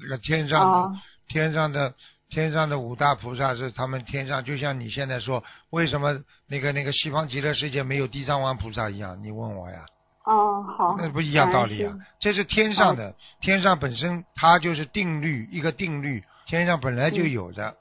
[0.00, 0.92] 这个天上的、哦
[1.28, 1.92] 天上的
[2.28, 9.22] 天上的五大菩萨是他们天上，就像你现在说，为什么那个那个西方极乐世界没有地藏王菩萨一样？
[9.22, 9.86] 你问我呀？
[10.24, 10.96] 哦，好。
[10.98, 11.94] 那不一样道理啊！
[12.20, 17.76] 这是天上的，天上本身它就是定律，一个定律，天上本来就有的，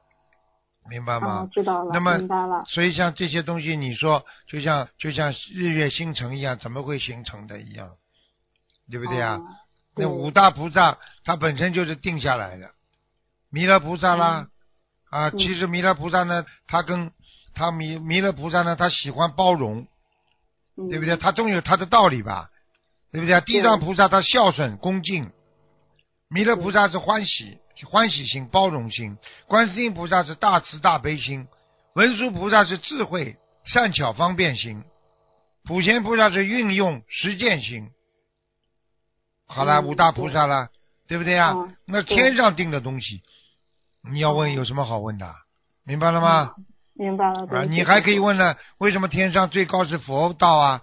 [0.90, 1.42] 明白吗？
[1.42, 2.64] 哦，知道了，那么明白了。
[2.68, 7.90] 所以像这些东西，你说就像就像日月星辰一样，怎么会形成的一样，
[8.92, 9.38] 对不对啊？
[9.38, 9.48] 哦
[9.98, 12.70] 那五大菩萨它本身就是定下来的，
[13.56, 14.50] 弥勒菩萨啦，
[15.10, 15.38] 啊，嗯。
[15.38, 17.14] 其实弥勒菩萨呢，他跟
[17.54, 19.88] 他弥弥勒菩萨呢，他喜欢包容，
[20.76, 20.90] 嗯。
[20.90, 21.16] 对不对？
[21.16, 22.50] 他总有他的道理吧，
[23.14, 23.40] 对不对？
[23.40, 25.32] 地藏菩萨他孝顺恭敬，
[26.28, 27.58] 弥勒菩萨是欢喜
[27.90, 31.48] 欢喜心包容心，观世音菩萨是大慈大悲心，
[31.94, 34.84] 文殊菩萨是智慧善巧方便心，
[35.64, 37.90] 普贤菩萨是运用实践心。
[39.48, 40.68] 好了，嗯五大菩萨了，
[41.08, 41.18] 对。
[41.18, 43.22] 不对啊、嗯那天上定的东西，
[44.12, 45.26] 你要问哦有什么好问的？
[45.84, 46.54] 明白了吗？
[46.94, 47.46] 明白了。
[47.48, 50.82] 对啊，你还可以问呢，为什么天上最高是佛道啊？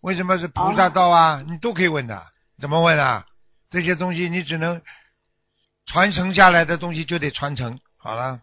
[0.00, 1.42] 为什么是菩萨道啊？
[1.48, 2.22] 你都可以问的，
[2.60, 3.24] 怎么问啊？
[3.70, 4.80] 这些东西你只能
[5.86, 7.80] 传承下来的东西就得传承。
[7.96, 8.40] 好了，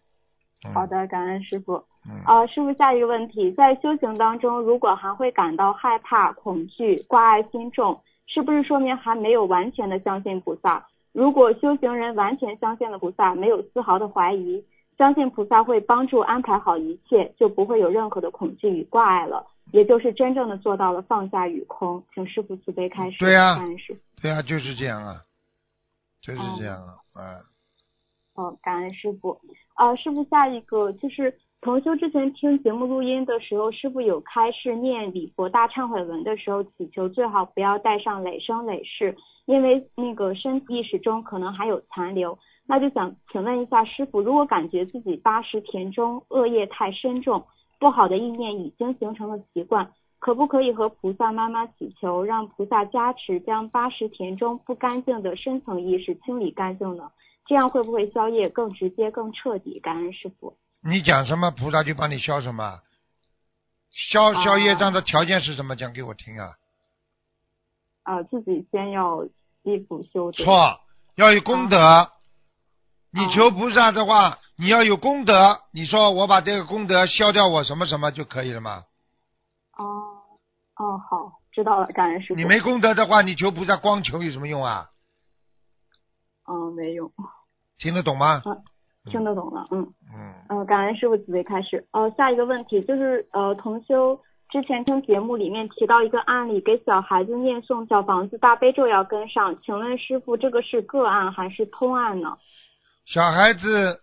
[0.65, 1.83] 嗯、好，的，感恩师傅。
[2.05, 10.85] 嗯，啊，师傅，下一个问题，在修行当中，如果还会感到害怕、恐惧、挂碍心重，是不是说明还没有完全的相信菩萨？
[11.13, 14.61] 如果修行人完全相信了菩萨，没有丝毫的怀疑，
[14.97, 22.03] 相信菩萨会帮助安排好一切，就不会有任何的恐惧与挂碍了，也就是真正的做到了放下与空。
[22.13, 23.17] 请师傅慈悲开始。
[23.19, 23.99] 对呀感恩师傅。
[24.21, 25.21] 对啊，就是这样啊，
[26.19, 27.21] 就是这样啊，啊，
[28.33, 29.39] 哦，感恩师傅。
[29.77, 42.37] 呃，师傅，下一个就是同修之前听节目录音的时候，师傅有开示念礼佛大忏悔文的时候，祈求最好不要带上累生累世，因为那个身意识中可能还有残留。
[42.65, 47.45] 那就想请问一下师傅，如果感觉自己八十田中恶业太深重，
[47.79, 57.11] 不好的意念已经形成了习惯，可不可以和菩萨妈妈祈求，让菩萨加持，将八十田中不干净的深层意识清理干净呢？
[57.45, 59.81] 这样会不会消业更直接、更彻底？
[59.81, 60.55] 感恩师傅。
[60.81, 62.79] 你讲什么，菩萨就帮你消什么。
[63.91, 65.75] 消消业障的条件是什么？
[65.75, 66.55] 讲给我听啊！
[68.03, 69.25] 呃，自己先要
[69.63, 70.43] 积福修德。
[70.43, 70.79] 错，
[71.15, 71.77] 要有功德。
[71.79, 72.09] 啊
[73.15, 75.59] 你求菩萨的话，你要有功德。
[75.71, 78.85] 你说我把这个功德消掉，我什么什么就可以了吗？
[79.77, 79.85] 哦，
[80.77, 82.35] 哦，好，知道了，感恩师傅。
[82.35, 84.87] 你没功德的话，你求菩萨光求有什么用啊？
[86.47, 87.11] 嗯，没用，
[87.77, 88.41] 听得懂吗？
[89.11, 89.93] 听得懂了，嗯。
[90.11, 91.87] 嗯，呃，感恩师傅慈悲开始。
[91.91, 94.19] 呃，下一个问题就是，呃，同修
[94.53, 102.37] 之前听节目里面提到一个案例，给小孩子念诵小房子大悲咒要跟上，请问师傅这个是个案还是通案呢？
[103.07, 104.01] 小孩子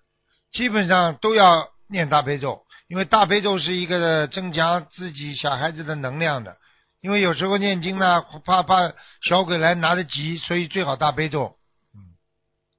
[0.50, 6.56] 基本上都要念大悲咒，因为大悲咒是一个增强自己小孩子的能量的。
[7.00, 8.92] 因为有时候念经呢，怕怕
[9.22, 11.54] 小鬼来拿得急，所以最好大悲咒。
[11.94, 12.10] 嗯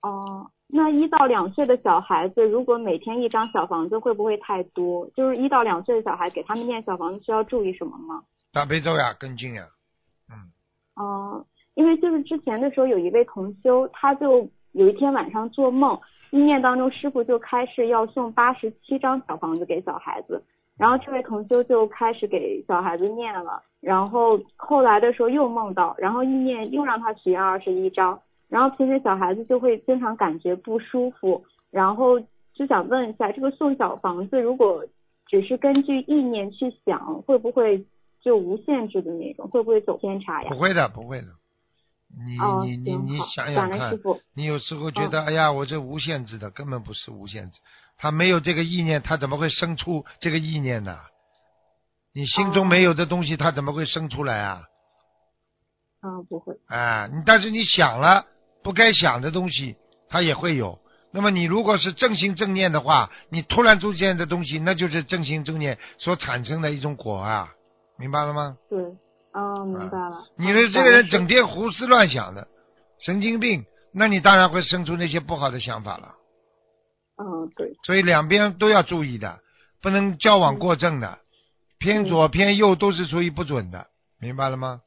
[0.04, 5.06] 哦、那一到两岁的小孩子，如果每天一张小房子，会不会太多？
[5.16, 8.24] 就是一到两岁的小孩，给他们念小房子需要注意什么吗？
[8.54, 9.64] 大悲咒呀，跟进呀，
[10.30, 10.52] 嗯
[10.96, 16.00] 哦、因为就是之前的时候，有一位同修，他就有一天晚上做梦，
[16.32, 20.42] 意念当中师傅就开始要送八十七张小房子给小孩子，
[20.78, 28.18] 然后这位同修就开始给小孩子念了，然后后来的时候又梦到，然后意念又让他许愿二十一张，
[28.52, 32.20] 然后平时小孩子就会经常感觉不舒服，然后
[32.54, 34.86] 就想问一下，这个送小房子如果
[35.28, 37.86] 只是根据意念去想，会不会
[38.22, 40.58] 就无限制的那种，会不会走偏差呀不？
[40.60, 41.28] 会的，不会的。
[42.28, 43.98] 你哦你你你想想看
[44.34, 47.60] 你有时候觉得、嗯哎呀，我这无限制的，根本不是无限制。
[47.98, 50.98] 他没有这个意念，他怎么会生出这个意念呢？
[52.14, 54.64] 你心中哦没有的东西，他怎么会生出来啊？
[56.02, 56.54] 啊，不会。
[56.68, 58.26] 啊，你但是你想了
[58.64, 59.76] 不该想的东西，
[60.10, 60.80] 它也会有。
[61.14, 67.50] 那么你如果是正心正念的话，你突然出现的东西，那就是正心正念所产生的一种果啊，
[67.98, 68.58] 明白了吗？
[68.70, 68.80] 对，
[69.34, 70.24] 哦，明白了。
[70.38, 72.48] 你的这个人整天胡思乱想的，
[73.00, 76.16] 神经病，那你当然会生出那些不好的想法了。
[77.18, 79.40] 嗯，对，所以两边都要注意的，
[79.82, 81.20] 不能交往过正的，
[81.78, 83.88] 偏左偏右都是属于不准的，
[84.18, 84.82] 明白了吗？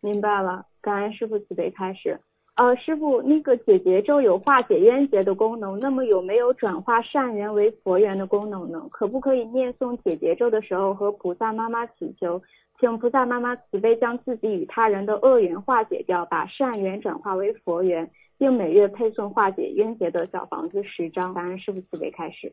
[0.00, 0.66] 明白了。
[0.80, 2.20] 感恩师傅慈悲开始。
[2.54, 8.86] 呃，师傅，那个解结咒有化解冤结的功能，那么有没有转化善缘为佛缘的功能呢？
[8.90, 12.42] 可不可以念诵解结咒的时候和菩萨妈妈祈求，
[12.78, 21.32] 请菩萨妈妈慈悲将自己与他人的恶缘化解掉，把善缘转化为佛缘，并每月配送化解冤结的小房子十张。
[21.32, 22.52] 感恩师傅慈悲开始。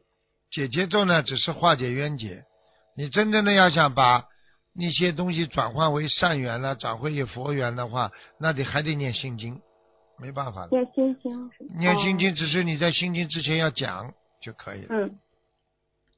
[0.49, 2.45] 解结咒呢，只是化解冤结。
[2.95, 4.23] 你真正的要想把
[4.73, 9.59] 那些东西转换为善缘了，转换为佛缘的话，那得还得念心经，
[10.21, 10.69] 没办法的。
[10.71, 11.51] 念心经？
[11.77, 15.19] 念心哦经只是你在心经之前要讲就可以了，嗯。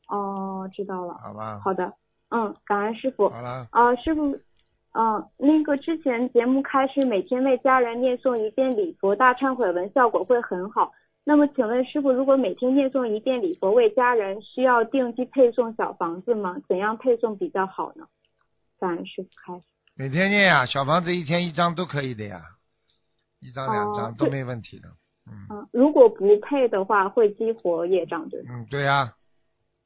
[0.08, 1.14] 哦，知道了。
[1.14, 1.62] 好吧？
[1.64, 1.93] 好的，
[2.30, 3.30] 嗯，感恩师傅。
[3.30, 4.36] 好了，啊，师傅，
[4.93, 10.91] 嗯、那个之前节目开始每天为家人念诵一遍礼佛大忏悔文，效果会很好。
[11.24, 16.58] 那么，请问师傅，如果每天念诵一遍礼佛为家人，需要定期配送小房子吗？
[16.68, 18.08] 怎样配送比较好呢？
[18.80, 19.66] 感恩师傅开始。
[19.95, 22.41] 每天念呀，小房子一天一张都可以的呀，
[23.41, 24.87] 一张两张哦都没问题的。
[25.27, 28.55] 嗯嗯、如果不配的话，会激活业障对吗？
[28.55, 29.13] 嗯，对呀，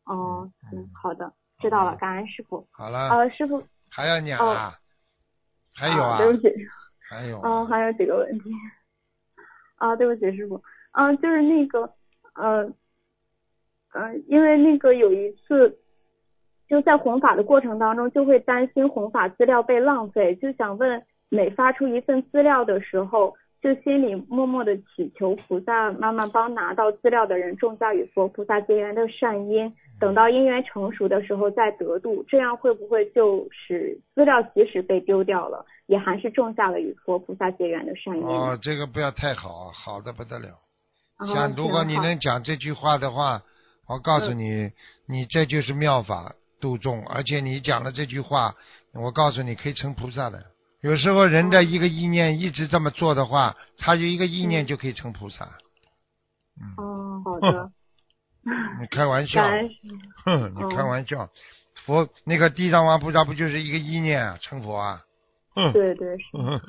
[0.06, 2.66] 哦，嗯嗯，好的，知道了，感恩师傅。
[2.72, 4.74] 好了，呃，师傅，还要念啊？
[5.74, 6.18] 还有啊？
[6.18, 6.54] 对不起。
[7.10, 8.50] 还有啊嗯，还有几个问题。
[9.78, 10.62] 啊，对不起，师傅。
[10.94, 11.82] 嗯、就是那个，
[12.36, 12.64] 呃，
[13.94, 15.78] 呃，因为那个有一次，
[16.68, 23.36] 就在弘法的过程当中，就会担心弘法资料被浪费，就想问，每发出一份资料的时候，
[23.66, 38.24] 就心里默默的祈求菩萨妈妈帮拿到资料的人种下与佛菩萨结缘的善因，等到因缘成熟的时候再得度，这样会不会就使资料即使被丢掉了，也还是种下了与佛菩萨结缘的善因？
[38.24, 40.50] 哦，这个不要太好，好的不得了。
[41.18, 43.42] 啊像如果你能讲这句话的话，
[43.88, 44.70] 我告诉你，
[45.08, 48.54] 你这就是妙法度众，而且你讲了这句话，
[48.94, 50.46] 我告诉你可以成菩萨的。
[50.86, 55.44] 有时候人的一个意念一直这么做的话，他就一个意念就可以成菩萨。
[56.62, 57.72] 嗯，哦，好的。
[58.80, 61.28] 你开玩笑你开玩笑。
[61.88, 65.02] 佛那个地藏王菩萨不就是一个意念啊，成佛啊？
[65.56, 66.24] 嗯，对对是。
[66.38, 66.62] 嗯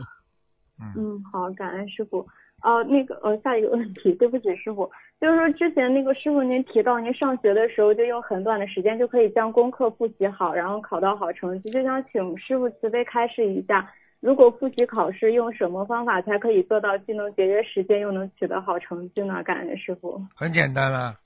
[0.97, 2.27] 嗯，好，感恩师傅。
[2.63, 4.91] 哦、那个呃，下一个问题，对不起师傅，
[5.21, 13.87] 就是说之前那个师傅您提到您上学的时候就用很短的时间就可以将功课复习好，然后考到好成绩，就想请师傅慈悲开示一下，
[14.21, 19.43] 如果复习考试用什么方法才可以做到既能节约时间又能取得好成绩呢？
[19.45, 20.27] 感恩师傅。
[20.35, 21.21] 很简单了，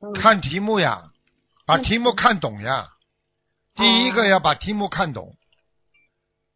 [0.00, 1.12] 嗯，看题目呀，
[1.66, 2.88] 把题目看懂呀。
[3.74, 5.36] 第一个要把题目看懂，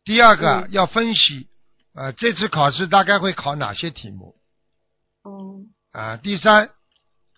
[0.04, 1.48] 第二个嗯要分析，
[1.94, 4.34] 呃，这次考试大概会考哪些题目
[5.24, 6.16] 嗯，啊？
[6.16, 6.70] 第三，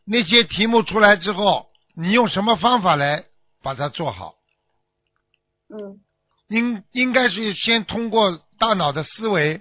[0.05, 3.25] 那些题目出来之后，你用什么方法来
[3.63, 4.37] 把它做好？
[5.69, 6.01] 嗯
[6.49, 9.61] 应应该是先通过大脑的思维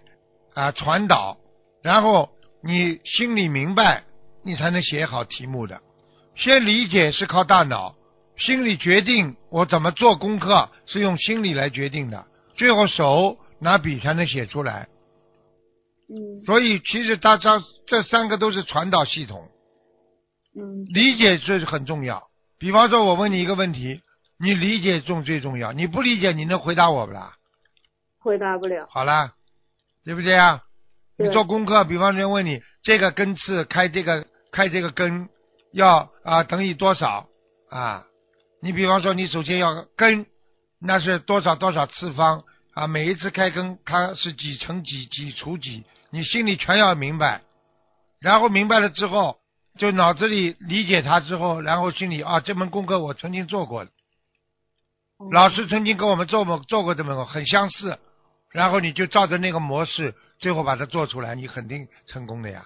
[0.53, 1.37] 啊传导，
[1.83, 2.29] 然后
[2.63, 4.03] 你心里明白，
[4.43, 5.81] 你才能写好题目的。
[6.35, 7.95] 先理解是靠大脑，
[8.37, 14.87] 心里决定我怎么做功课是用心理来决定的，最后手拿笔才能写出来。
[16.07, 19.49] 嗯所以其实大家这三个都是传导系统，
[20.55, 22.21] 嗯理解这是很重要。
[22.59, 24.01] 比方说，我问你一个问题，
[24.37, 27.35] 你理解重最重要，你不理解，你能回答我不啦？
[28.19, 28.85] 回答不了。
[28.89, 29.33] 好了，
[30.03, 30.63] 对不对啊？
[31.17, 35.29] 你做功课，比方说问你这个根次开这个开这个根
[35.71, 37.27] 要啊等于多少
[37.69, 38.05] 啊？
[38.61, 40.25] 你比方说你首先要根，
[40.81, 42.87] 那是多少多少次方啊？
[42.87, 47.41] 每一次开根它是几乘几几除几，你心里全要明白。
[48.19, 49.37] 然后明白了之后，
[49.77, 53.94] 就脑子里理解它之后，然后心里啊这门功课我曾经做过的，嗯
[55.31, 57.97] 老师曾经跟我们做过做过这么个，很相似。
[58.51, 62.65] 然后你就照着那个模式，最后把它做出来，你肯定成功的呀。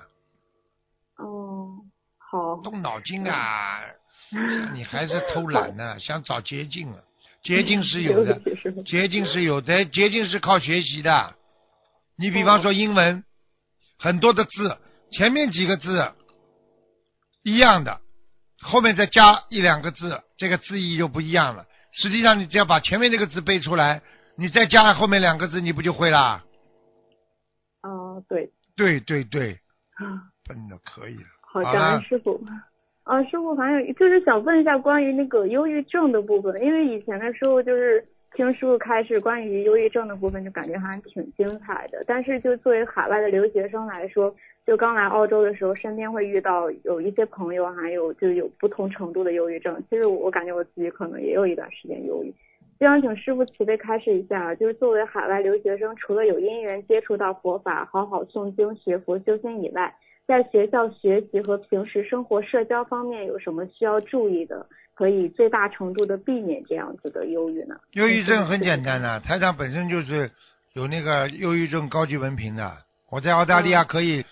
[1.18, 1.82] 哦，
[2.18, 2.62] 好。
[2.62, 3.82] 动脑筋啊！
[4.74, 7.00] 你还是偷懒呢、 想找捷径啊？
[7.44, 8.40] 捷径是有的，
[8.86, 11.36] 捷径是有的，捷径是靠学习的。
[12.18, 13.24] 你比方说英文，
[13.98, 14.78] 很多的字，
[15.12, 16.14] 前面几个字
[17.44, 18.00] 一样的，
[18.62, 21.66] 后面再加一两个字，这个字义就不一样了。
[22.02, 24.02] 实际上，你只要把前面那个字背出来，
[24.38, 26.42] 你再加后面两个字，你不就会啦？
[27.84, 28.50] 哦，对。
[28.78, 29.52] 对对对，
[29.96, 31.26] 啊笨的可以了。
[31.42, 32.42] 好，好感恩师傅。
[33.04, 38.02] 啊，师傅还有就是想问一下关于那个忧郁症的部分，因为以前的时候就是
[38.34, 42.02] 听师傅开始关于忧郁症的部分，就感觉还挺精彩的。
[42.08, 44.34] 但是就作为海外的留学生来说，
[44.70, 49.76] 就刚来澳洲的时候，身边会遇到有一些朋友，还有就有不同程度的忧郁症。
[49.90, 52.32] 其实我感觉我自己可能也有一段时间忧郁。
[52.80, 59.92] 就想请师傅慈悲开示一下，就是作为海外留学生，除了有因缘接触到佛法，好好诵经学佛修心以外，
[60.28, 64.64] 在学校学习和平时生活社交方面有什么需要注意的，
[64.94, 67.76] 可以最大程度的避免这样子的忧郁呢？
[67.94, 70.30] 忧郁症很简单的，台长本身就是
[70.74, 72.72] 有那个忧郁症高级文凭的，
[73.10, 74.24] 我在澳大利亚可以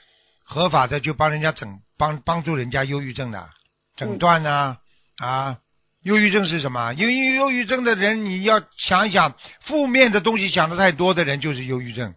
[0.48, 1.68] 合法的就帮人家诊
[1.98, 3.50] 帮帮助人家忧郁症的
[3.98, 4.78] 诊断呐
[5.18, 5.58] 啊。
[6.04, 6.94] 忧郁症是什么？
[6.94, 9.36] 因为忧郁症的人，你要想一想，
[9.66, 12.14] 负面的东西想的太多的人就是忧郁症。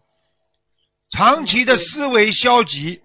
[1.11, 3.01] 长期的思维消极，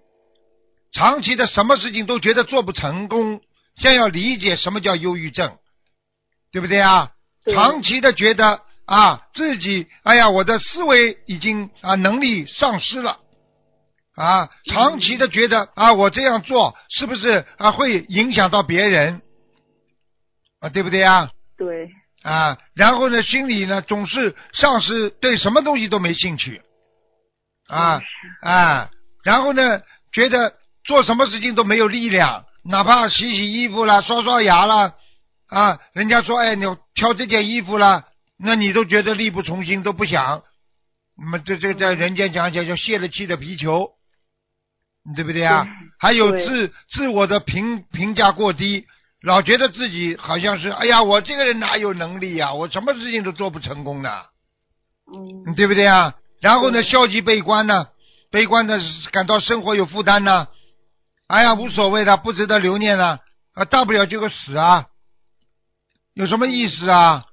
[0.92, 3.40] 长期的什么事情都觉得做不成功，
[3.78, 5.56] 先要理解什么叫忧郁症，
[6.52, 7.10] 对不对啊？
[7.44, 13.18] 对长期的觉得啊自己，哎呀，我的思维已经啊能力丧失了。
[14.16, 19.20] 啊，长期的觉得啊，我这样做是不是啊会影响到别人？
[20.60, 20.70] 啊？
[20.70, 21.30] 对不对啊？
[21.58, 21.90] 对，
[22.22, 26.62] 啊，然后呢，心里呢总是丧失对什么东西都没兴趣，
[27.68, 28.00] 啊
[28.40, 28.90] 啊，
[29.22, 29.82] 然后呢，
[30.12, 34.94] 觉得做什么事情都没有力量，哪怕洗洗衣服啦、刷刷牙啦，
[35.48, 36.64] 啊，人家说哎，你
[36.94, 38.06] 挑这件衣服啦，
[38.38, 40.42] 那你都觉得力不从心，都不想，
[41.18, 43.90] 那么这这在人间讲讲叫泄了气的皮球，
[45.14, 45.64] 对不对啊？
[45.64, 48.84] 对还有自自我的评评价过低，
[49.22, 54.26] 老觉得自己好像是，哎呀，我这个人哪有能力呀、我什么事情都做不成功的，
[55.46, 56.14] 嗯，对不对啊？
[56.40, 57.88] 然后呢，消极悲观呢，
[58.30, 58.80] 悲观的
[59.12, 60.48] 感到生活有负担呢，
[61.28, 63.18] 哎呀，无所谓的，不值得留念呢，
[63.54, 64.86] 啊，大不了就个死啊，
[66.14, 67.24] 有什么意思啊？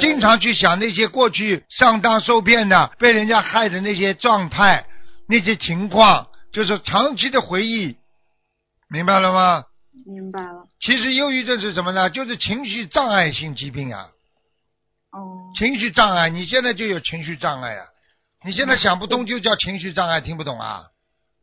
[0.00, 4.86] 经常去想那些过去上当受骗的、被人家害的那些状态、
[5.28, 7.96] 那些情况，就是长期的回忆，
[8.88, 9.64] 明白了吗？
[10.06, 10.66] 明白了。
[10.80, 12.10] 其实忧郁症是什么呢？
[12.10, 14.08] 就是情绪障碍性疾病啊。
[15.12, 15.50] 哦。
[15.56, 17.84] 情绪障碍，你现在就有情绪障碍啊！
[18.44, 20.86] 你现在想不通就叫情绪障碍，听不懂啊？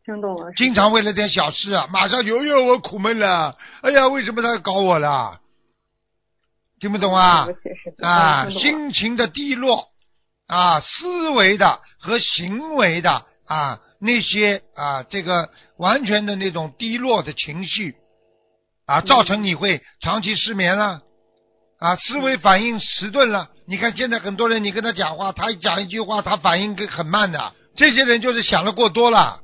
[0.03, 0.51] 听懂了。
[0.53, 5.39] 经常为了点小事啊，马上就哎呦我苦闷了，哎呀为什么他搞我了？
[6.79, 7.47] 听不懂啊？
[8.01, 9.89] 啊，心情的低落
[10.47, 17.95] 啊，思维的和行为的啊那些啊这个完全的那种低落的情绪
[18.85, 21.01] 啊，造成你会长期失眠了
[21.79, 23.49] 啊，思维反应迟钝了。
[23.67, 29.41] 你看现在很多人，你跟他讲话，他讲一句话，他反应很慢的，这些人就是想的过多了。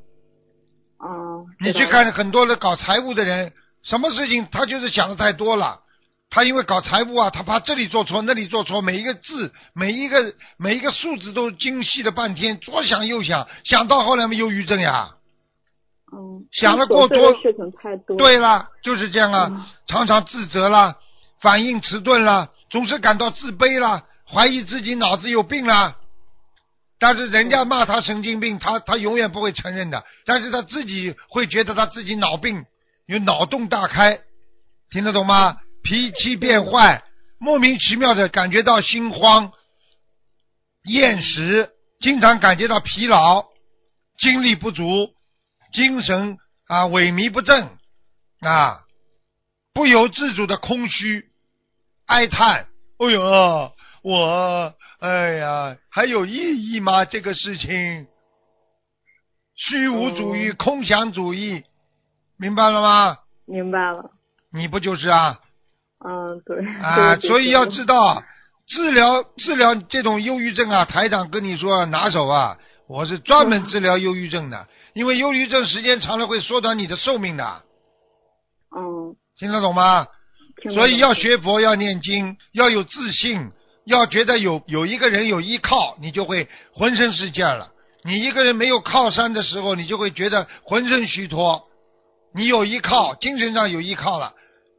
[1.00, 1.46] 哦。
[1.60, 3.54] 你去看很多的搞财务的人，
[3.84, 5.80] 什么事情他就是想的太多了。
[6.30, 15.12] 他因为搞财务啊，他怕这里做错那里做错，每一个字每一个每一个数字都精细了半天，左想右想，想到后来没忧郁症呀。
[16.12, 16.46] 嗯。
[16.52, 17.34] 想的过多。
[17.42, 18.18] 事情太多。
[18.18, 20.98] 对了，就是这样啊，常常自责啦，
[21.42, 25.96] 反应迟钝啦，总是感到自卑啦，怀疑自己脑子有病啦。
[27.00, 32.66] 但是人家骂他神经病，他他永远不会承认的，但是他自己会觉得他自己脑病，
[33.06, 34.20] 有脑洞大开，
[34.92, 35.58] 听得懂吗？
[35.86, 37.04] 脾气变坏，
[37.38, 39.54] 莫名其妙的感觉到心慌、
[40.84, 43.46] 厌食，经常感觉到疲劳、
[44.18, 45.14] 精力不足、
[45.72, 47.70] 精神啊萎靡不振
[48.40, 48.80] 啊，
[49.76, 51.26] 不由自主的空虚、
[52.08, 52.68] 哀叹。
[52.98, 53.72] 哎呦，
[54.02, 57.06] 我哎呀，还有意义吗？
[57.06, 58.08] 这个事情，
[59.56, 61.64] 虚无主义、空想主义，
[62.38, 63.20] 明白了吗？
[63.46, 64.10] 明白了。
[64.52, 65.42] 你不就是啊？
[66.08, 68.22] 嗯，对啊，所以要知道
[68.68, 72.58] 治疗治疗这种忧郁症啊，台长跟你说拿手啊，
[72.88, 77.64] 我是专门治疗忧郁症的，因为忧郁症时间长了会缩短你的寿命的。
[78.76, 80.08] 嗯，听得懂吗？
[80.74, 83.52] 所以要学佛，要念经，要有自信，
[83.86, 87.70] 要觉得有有一个人有依靠，你就会浑身是劲了。
[88.04, 91.64] 你一个人没有靠山的时候，你就会觉得浑身虚脱。
[92.36, 94.34] 你有依靠，精神上有依靠了。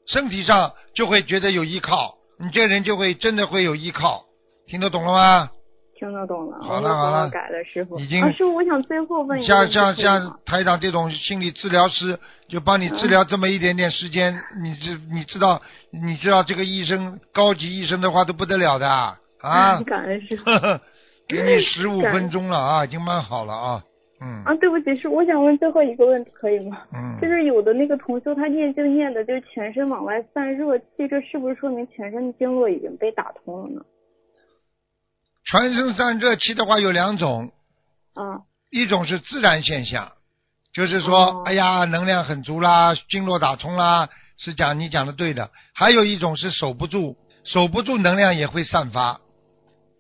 [0.07, 4.25] 身体上就会觉得有依靠，你这人就会真的会有依靠，
[4.67, 5.51] 听得懂了吗？
[5.99, 6.59] 听得懂了。
[6.63, 7.99] 好了好了，改了师傅。
[7.99, 8.21] 已经。
[8.33, 12.19] 师傅，我想最后问一下像像像台长这种心理治疗师，
[12.49, 19.17] 就帮你治疗这么一点点时间，你知你知道你知道这个医生高级医生的话都不得了的啊。
[19.87, 20.45] 感恩师傅。
[21.29, 23.83] 给你十五分钟了啊，已经蛮好了啊。
[24.27, 26.83] 嗯啊，对不起，是我想问最后一个问题，可以吗？
[26.93, 33.83] 嗯， 就是有的那个同修，他念经念的，就是全身往外散热气，这是不是说明全身的经络已经被打通了呢？
[35.45, 37.53] 全身散热气的话有两种，
[38.15, 40.11] 啊，一种是自然现象，
[40.75, 44.09] 就是说，哎呀，能量很足啦，经络打通啦，
[44.39, 45.51] 是讲你讲的对的。
[45.73, 49.21] 还有一种是守不住，守不住能量也会散发，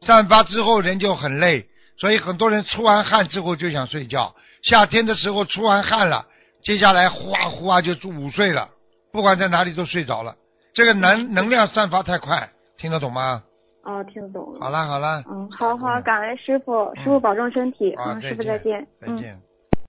[0.01, 1.66] 散发之后人就很累。
[1.98, 6.24] 所以很多人出完汗之后就想睡觉，夏天的时候出完汗了，
[6.62, 8.68] 接下来呼啊呼啊就午睡了，
[9.12, 10.35] 不管在哪里都睡着了。
[10.74, 13.43] 这个能能量散发太快，听得懂吗？
[13.85, 14.59] 哦，听得懂。
[14.60, 15.23] 好了好了。
[15.31, 17.94] 嗯，好好，感恩师傅，师傅保重身体。
[17.97, 18.86] 嗯，师傅再见。
[19.01, 19.40] 再见。